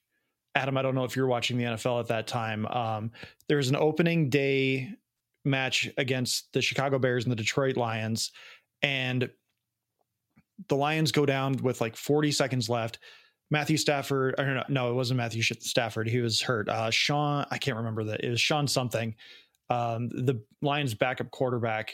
[0.53, 2.65] Adam, I don't know if you're watching the NFL at that time.
[2.67, 3.11] Um,
[3.47, 4.93] there was an opening day
[5.45, 8.31] match against the Chicago Bears and the Detroit Lions,
[8.81, 9.29] and
[10.67, 12.99] the Lions go down with like 40 seconds left.
[13.51, 16.09] Matthew Stafford, or no, no, it wasn't Matthew Stafford.
[16.09, 16.67] He was hurt.
[16.67, 18.23] Uh, Sean, I can't remember that.
[18.23, 19.13] It was Sean something.
[19.69, 21.93] Um, the Lions' backup quarterback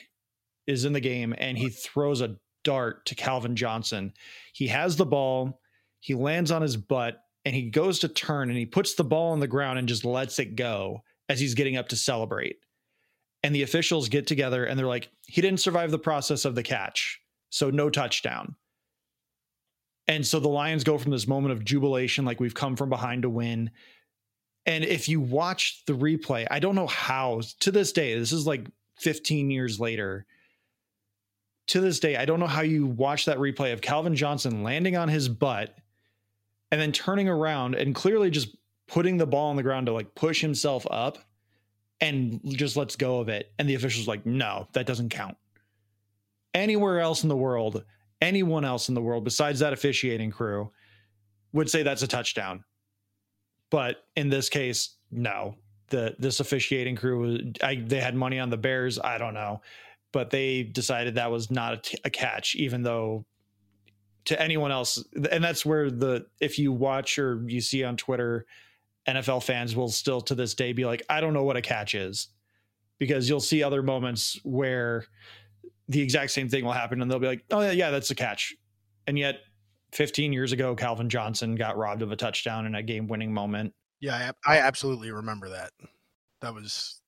[0.67, 4.13] is in the game, and he throws a dart to Calvin Johnson.
[4.53, 5.59] He has the ball
[5.99, 9.31] he lands on his butt and he goes to turn and he puts the ball
[9.31, 12.57] on the ground and just lets it go as he's getting up to celebrate.
[13.43, 16.63] And the officials get together and they're like, he didn't survive the process of the
[16.63, 17.21] catch.
[17.49, 18.55] So no touchdown.
[20.07, 23.23] And so the Lions go from this moment of jubilation, like we've come from behind
[23.23, 23.71] to win.
[24.65, 28.47] And if you watch the replay, I don't know how to this day, this is
[28.47, 28.67] like
[28.99, 30.25] 15 years later.
[31.67, 34.95] To this day, I don't know how you watch that replay of Calvin Johnson landing
[34.95, 35.75] on his butt
[36.71, 38.55] and then turning around and clearly just
[38.87, 41.17] putting the ball on the ground to like push himself up
[41.99, 43.51] and just lets go of it.
[43.59, 45.35] And the official's like, no, that doesn't count.
[46.53, 47.83] Anywhere else in the world,
[48.21, 50.71] anyone else in the world besides that officiating crew
[51.53, 52.63] would say that's a touchdown.
[53.69, 55.55] But in this case, no.
[55.89, 58.99] The this officiating crew, I, they had money on the Bears.
[58.99, 59.61] I don't know,
[60.11, 63.25] but they decided that was not a, t- a catch, even though
[64.27, 65.01] to anyone else
[65.31, 68.45] and that's where the if you watch or you see on twitter
[69.07, 71.95] nfl fans will still to this day be like i don't know what a catch
[71.95, 72.27] is
[72.99, 75.05] because you'll see other moments where
[75.87, 78.15] the exact same thing will happen and they'll be like oh yeah, yeah that's a
[78.15, 78.55] catch
[79.07, 79.39] and yet
[79.93, 83.73] 15 years ago calvin johnson got robbed of a touchdown in a game winning moment
[83.99, 85.71] yeah I, I absolutely remember that
[86.41, 87.01] that was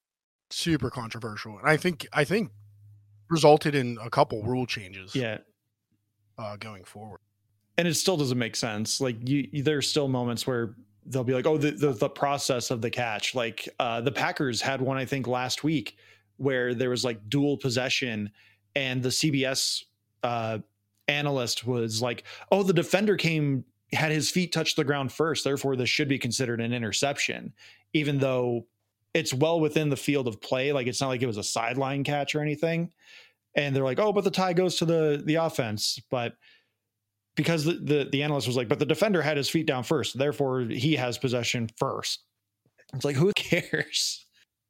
[0.49, 2.51] super controversial and i think i think
[3.29, 5.15] resulted in a couple rule changes.
[5.15, 5.37] Yeah.
[6.37, 7.19] Uh, going forward,
[7.77, 9.01] and it still doesn't make sense.
[9.01, 10.75] Like you, there's still moments where
[11.05, 14.61] they'll be like, "Oh, the the, the process of the catch." Like uh, the Packers
[14.61, 15.97] had one, I think, last week
[16.37, 18.31] where there was like dual possession,
[18.75, 19.83] and the CBS
[20.23, 20.59] uh,
[21.07, 25.75] analyst was like, "Oh, the defender came had his feet touch the ground first, therefore
[25.75, 27.53] this should be considered an interception,"
[27.93, 28.65] even though
[29.13, 30.71] it's well within the field of play.
[30.71, 32.91] Like it's not like it was a sideline catch or anything.
[33.55, 36.35] And they're like, "Oh, but the tie goes to the the offense," but
[37.39, 40.17] because the, the, the analyst was like, but the defender had his feet down first,
[40.17, 42.25] therefore he has possession first.
[42.93, 44.25] It's like, who cares?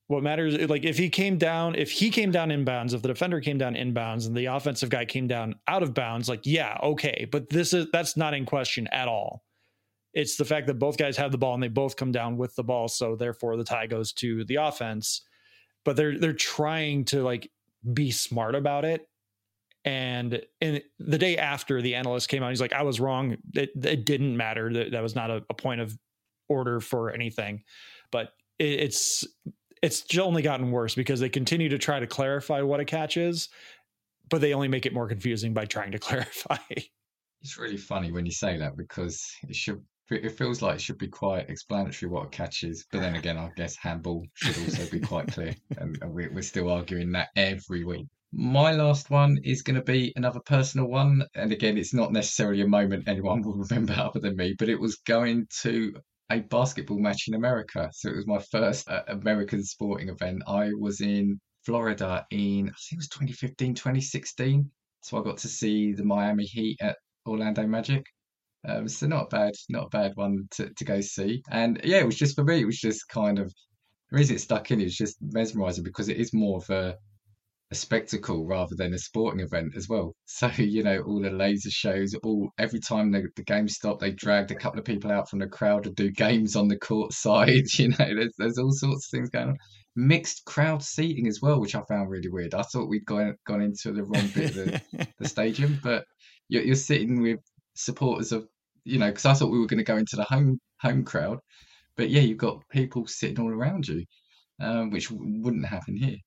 [0.09, 3.39] What matters, like if he came down, if he came down inbounds, if the defender
[3.39, 7.27] came down inbounds and the offensive guy came down out of bounds, like, yeah, okay.
[7.31, 9.43] But this is that's not in question at all.
[10.13, 12.55] It's the fact that both guys have the ball and they both come down with
[12.55, 12.87] the ball.
[12.87, 15.21] So therefore the tie goes to the offense.
[15.85, 17.51] But they're they're trying to like
[17.93, 19.07] be smart about it
[19.85, 23.37] and in the day after the analyst came out, he's like, I was wrong.
[23.53, 24.71] It, it didn't matter.
[24.73, 25.97] That, that was not a, a, point of
[26.49, 27.63] order for anything.
[28.11, 29.25] But it, it's
[29.81, 33.49] it's only gotten worse because they continue to try to clarify what a catch is,
[34.29, 36.57] but they only make it more confusing by trying to clarify.
[37.41, 40.97] It's really funny when you say that because it should it feels like it should
[40.97, 42.85] be quite explanatory what a catch is.
[42.91, 45.55] But then again, I guess handball should also be quite clear.
[45.77, 48.07] And we're still arguing that every week.
[48.31, 51.23] My last one is going to be another personal one.
[51.35, 54.79] And again, it's not necessarily a moment anyone will remember other than me, but it
[54.79, 55.93] was going to
[56.31, 57.89] a basketball match in America.
[57.93, 60.43] So it was my first uh, American sporting event.
[60.47, 64.71] I was in Florida in, I think it was 2015, 2016.
[65.01, 68.03] So I got to see the Miami Heat at Orlando Magic.
[68.67, 71.41] Um, so not a bad, not a bad one to, to go see.
[71.51, 73.53] And yeah, it was just for me, it was just kind of,
[74.11, 76.97] the reason it stuck in is just mesmerizing because it is more of a,
[77.71, 80.15] a spectacle rather than a sporting event as well.
[80.25, 84.11] So you know, all the laser shows, all every time the, the game stopped, they
[84.11, 87.13] dragged a couple of people out from the crowd to do games on the court
[87.13, 87.65] side.
[87.79, 89.57] You know, there's there's all sorts of things going on.
[89.95, 92.53] Mixed crowd seating as well, which I found really weird.
[92.53, 96.05] I thought we'd gone gone into the wrong bit of the, the stadium, but
[96.47, 97.39] you're, you're sitting with
[97.75, 98.47] supporters of
[98.85, 101.39] you know, because I thought we were going to go into the home home crowd,
[101.97, 104.05] but yeah, you've got people sitting all around you,
[104.61, 106.17] um, which wouldn't happen here.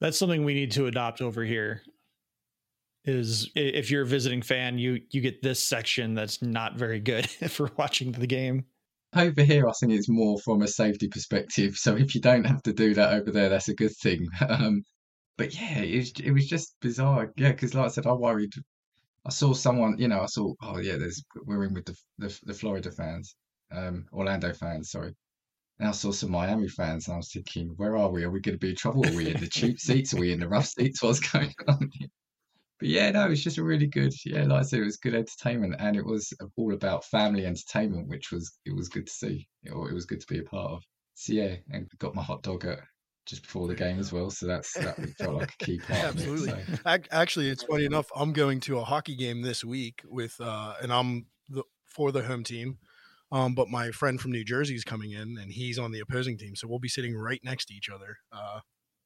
[0.00, 1.82] That's something we need to adopt over here.
[3.04, 7.28] Is if you're a visiting fan, you you get this section that's not very good
[7.48, 8.64] for watching the game.
[9.16, 11.76] Over here, I think it's more from a safety perspective.
[11.76, 14.26] So if you don't have to do that over there, that's a good thing.
[14.48, 14.82] Um,
[15.38, 17.32] but yeah, it was, it was just bizarre.
[17.36, 18.52] Yeah, because like I said, I worried.
[19.24, 22.40] I saw someone, you know, I saw, oh yeah, there's we're in with the the,
[22.44, 23.36] the Florida fans,
[23.70, 25.14] um, Orlando fans, sorry.
[25.78, 28.24] And I saw some Miami fans, and I was thinking, where are we?
[28.24, 29.06] Are we going to be in trouble?
[29.06, 30.12] Are we in the cheap seats?
[30.12, 31.02] Are we in the rough seats?
[31.02, 31.90] What's going on?
[32.80, 34.96] But yeah, no, it was just a really good, yeah, like I said, it was
[34.96, 39.12] good entertainment, and it was all about family entertainment, which was it was good to
[39.12, 40.82] see, or it was good to be a part of.
[41.14, 42.78] So yeah, and got my hot dog at
[43.26, 44.30] just before the game as well.
[44.30, 46.00] So that's that felt like a key part.
[46.00, 46.50] Absolutely.
[46.50, 46.98] It, so.
[47.10, 48.10] Actually, it's funny enough.
[48.14, 52.22] I'm going to a hockey game this week with, uh, and I'm the for the
[52.22, 52.78] home team.
[53.30, 56.38] Um, but my friend from New Jersey is coming in, and he's on the opposing
[56.38, 58.16] team, so we'll be sitting right next to each other.
[58.32, 58.60] Uh,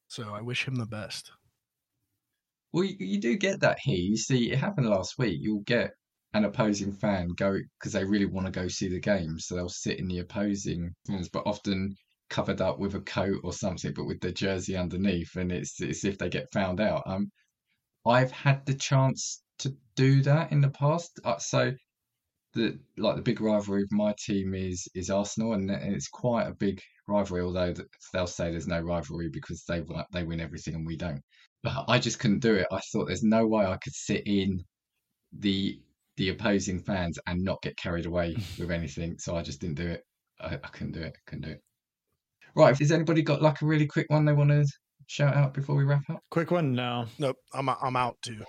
[0.06, 1.32] so I wish him the best.
[2.72, 3.98] Well, you, you do get that here.
[3.98, 5.38] You see, it happened last week.
[5.40, 5.92] You'll get
[6.34, 9.68] an opposing fan go because they really want to go see the game, so they'll
[9.68, 11.94] sit in the opposing ones, but often
[12.30, 16.04] covered up with a coat or something, but with the jersey underneath, and it's it's
[16.04, 17.02] if they get found out.
[17.06, 17.30] Um,
[18.06, 21.72] I've had the chance to do that in the past, uh, so
[22.54, 26.54] the like the big rivalry of my team is is Arsenal, and it's quite a
[26.54, 27.42] big rivalry.
[27.42, 27.74] Although
[28.12, 29.82] they'll say there's no rivalry because they
[30.12, 31.22] they win everything and we don't.
[31.62, 32.66] But I just couldn't do it.
[32.70, 34.64] I thought there's no way I could sit in
[35.38, 35.80] the
[36.16, 39.18] the opposing fans and not get carried away with anything.
[39.18, 40.04] So I just didn't do it.
[40.40, 41.14] I, I couldn't do it.
[41.16, 41.62] I couldn't do it.
[42.54, 42.76] Right.
[42.76, 44.66] Has anybody got like a really quick one they want to
[45.06, 46.20] shout out before we wrap up?
[46.30, 46.74] Quick one?
[46.74, 47.06] No.
[47.18, 47.36] Nope.
[47.54, 48.42] I'm I'm out too.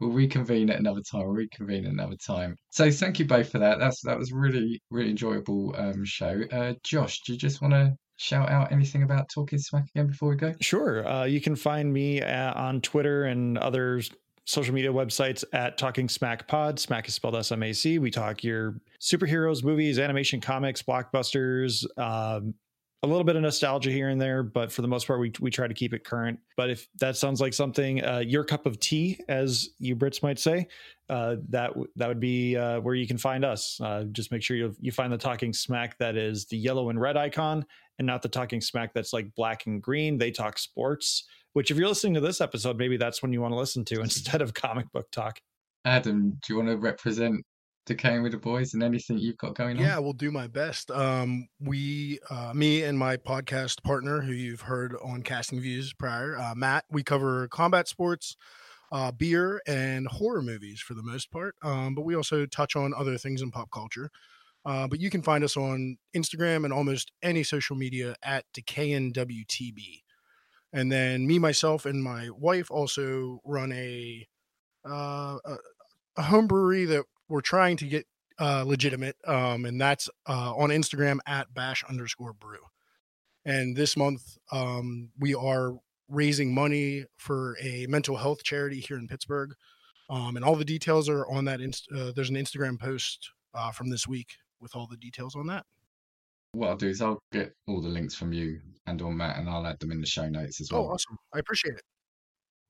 [0.00, 1.22] We'll reconvene at another time.
[1.22, 2.56] We'll reconvene at another time.
[2.70, 3.78] So thank you both for that.
[3.78, 6.42] That's that was really really enjoyable um, show.
[6.52, 10.36] Uh, Josh, do you just want to shout out anything about TalkingSMAC again before we
[10.36, 10.52] go?
[10.60, 11.06] Sure.
[11.06, 14.02] Uh, you can find me uh, on Twitter and other
[14.46, 16.78] social media websites at Talking Smack Pod.
[16.78, 17.98] Smack is spelled S M A C.
[17.98, 22.54] We talk your superheroes, movies, animation, comics, blockbusters, um,
[23.04, 25.50] a little bit of nostalgia here and there, but for the most part, we, we
[25.50, 26.40] try to keep it current.
[26.56, 30.38] But if that sounds like something, uh, your cup of tea, as you Brits might
[30.38, 30.68] say,
[31.10, 33.78] uh, that that would be uh, where you can find us.
[33.78, 37.18] Uh, just make sure you you find the TalkingSMAC that is the yellow and red
[37.18, 37.66] icon,
[37.98, 40.16] and not the Talking Smack that's like black and green.
[40.16, 41.24] They talk sports.
[41.52, 44.00] which if you're listening to this episode, maybe that's when you want to listen to
[44.00, 45.40] instead of comic book talk.
[45.84, 47.44] Adam, do you want to represent
[47.86, 49.82] Decayin with the Boys and anything you've got going on?
[49.82, 50.90] Yeah, we'll do my best.
[50.90, 56.38] Um, we, uh, me and my podcast partner, who you've heard on Casting Views prior,
[56.38, 58.36] uh, Matt, we cover combat sports,
[58.90, 61.56] uh, beer, and horror movies for the most part.
[61.62, 64.10] Um, but we also touch on other things in pop culture.
[64.64, 69.12] Uh, but you can find us on Instagram and almost any social media at Decayin
[69.12, 70.02] WTB.
[70.72, 74.26] And then me, myself, and my wife also run a
[74.88, 75.56] uh, a,
[76.16, 78.06] a home brewery that we're trying to get
[78.38, 82.58] uh, legitimate, um, and that's uh, on Instagram at bash underscore brew.
[83.44, 85.74] And this month, um, we are
[86.08, 89.54] raising money for a mental health charity here in Pittsburgh.
[90.10, 91.60] Um, and all the details are on that.
[91.60, 95.46] Inst- uh, there's an Instagram post uh, from this week with all the details on
[95.46, 95.64] that.
[96.52, 99.48] What I'll do is I'll get all the links from you and on Matt, and
[99.48, 100.90] I'll add them in the show notes as oh, well.
[100.90, 101.16] Oh, awesome!
[101.34, 101.82] I appreciate it.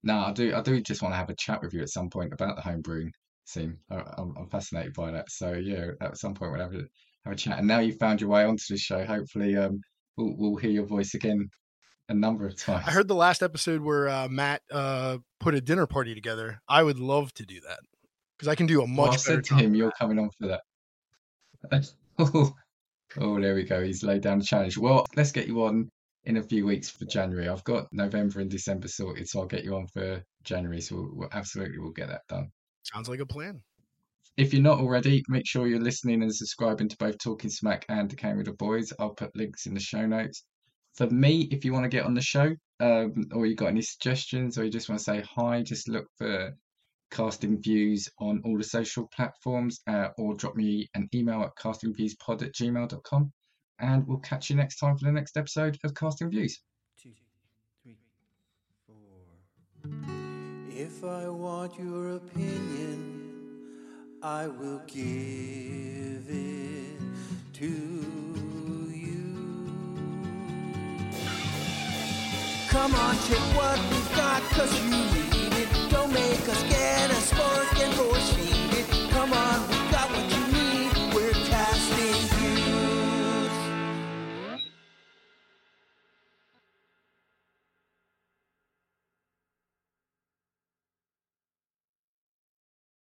[0.02, 0.54] No, I do.
[0.54, 2.62] I do just want to have a chat with you at some point about the
[2.62, 3.12] home brewing
[3.44, 3.78] scene.
[3.90, 5.30] I'm, I'm fascinated by that.
[5.30, 6.84] So yeah, at some point we'll have a
[7.24, 7.58] have a chat.
[7.58, 9.04] And now you've found your way onto the show.
[9.04, 9.80] Hopefully, um,
[10.16, 11.48] we'll we'll hear your voice again
[12.08, 12.84] a number of times.
[12.86, 16.60] I heard the last episode where uh, Matt uh, put a dinner party together.
[16.68, 17.80] I would love to do that
[18.36, 18.98] because I can do a much.
[18.98, 20.60] Well, I said to him, "You're coming on for that."
[22.18, 23.82] oh, there we go.
[23.82, 24.76] He's laid down the challenge.
[24.76, 25.88] Well, let's get you on
[26.24, 27.48] in a few weeks for January.
[27.48, 30.80] I've got November and December sorted, so I'll get you on for January.
[30.80, 32.50] So we'll, we'll absolutely we'll get that done.
[32.84, 33.62] Sounds like a plan.
[34.36, 38.34] If you're not already, make sure you're listening and subscribing to both TalkingSMAC and the
[38.34, 38.92] with the Boys.
[38.98, 40.44] I'll put links in the show notes.
[40.96, 43.82] For me, if you want to get on the show, um, or you got any
[43.82, 46.52] suggestions, or you just want to say hi, just look for
[47.10, 52.42] casting views on all the social platforms, uh, or drop me an email at castingviewspod
[52.42, 53.32] at gmail.com.
[53.78, 56.60] And we'll catch you next time for the next episode of Casting Views.
[57.00, 57.10] Two,
[57.82, 57.98] three,
[58.86, 60.23] four.
[60.76, 63.30] If I want your opinion,
[64.20, 66.98] I will give it
[67.52, 67.66] to
[68.92, 69.22] you.
[72.70, 75.90] Come on, check what we've got, cause you need it.
[75.92, 76.94] Don't make us get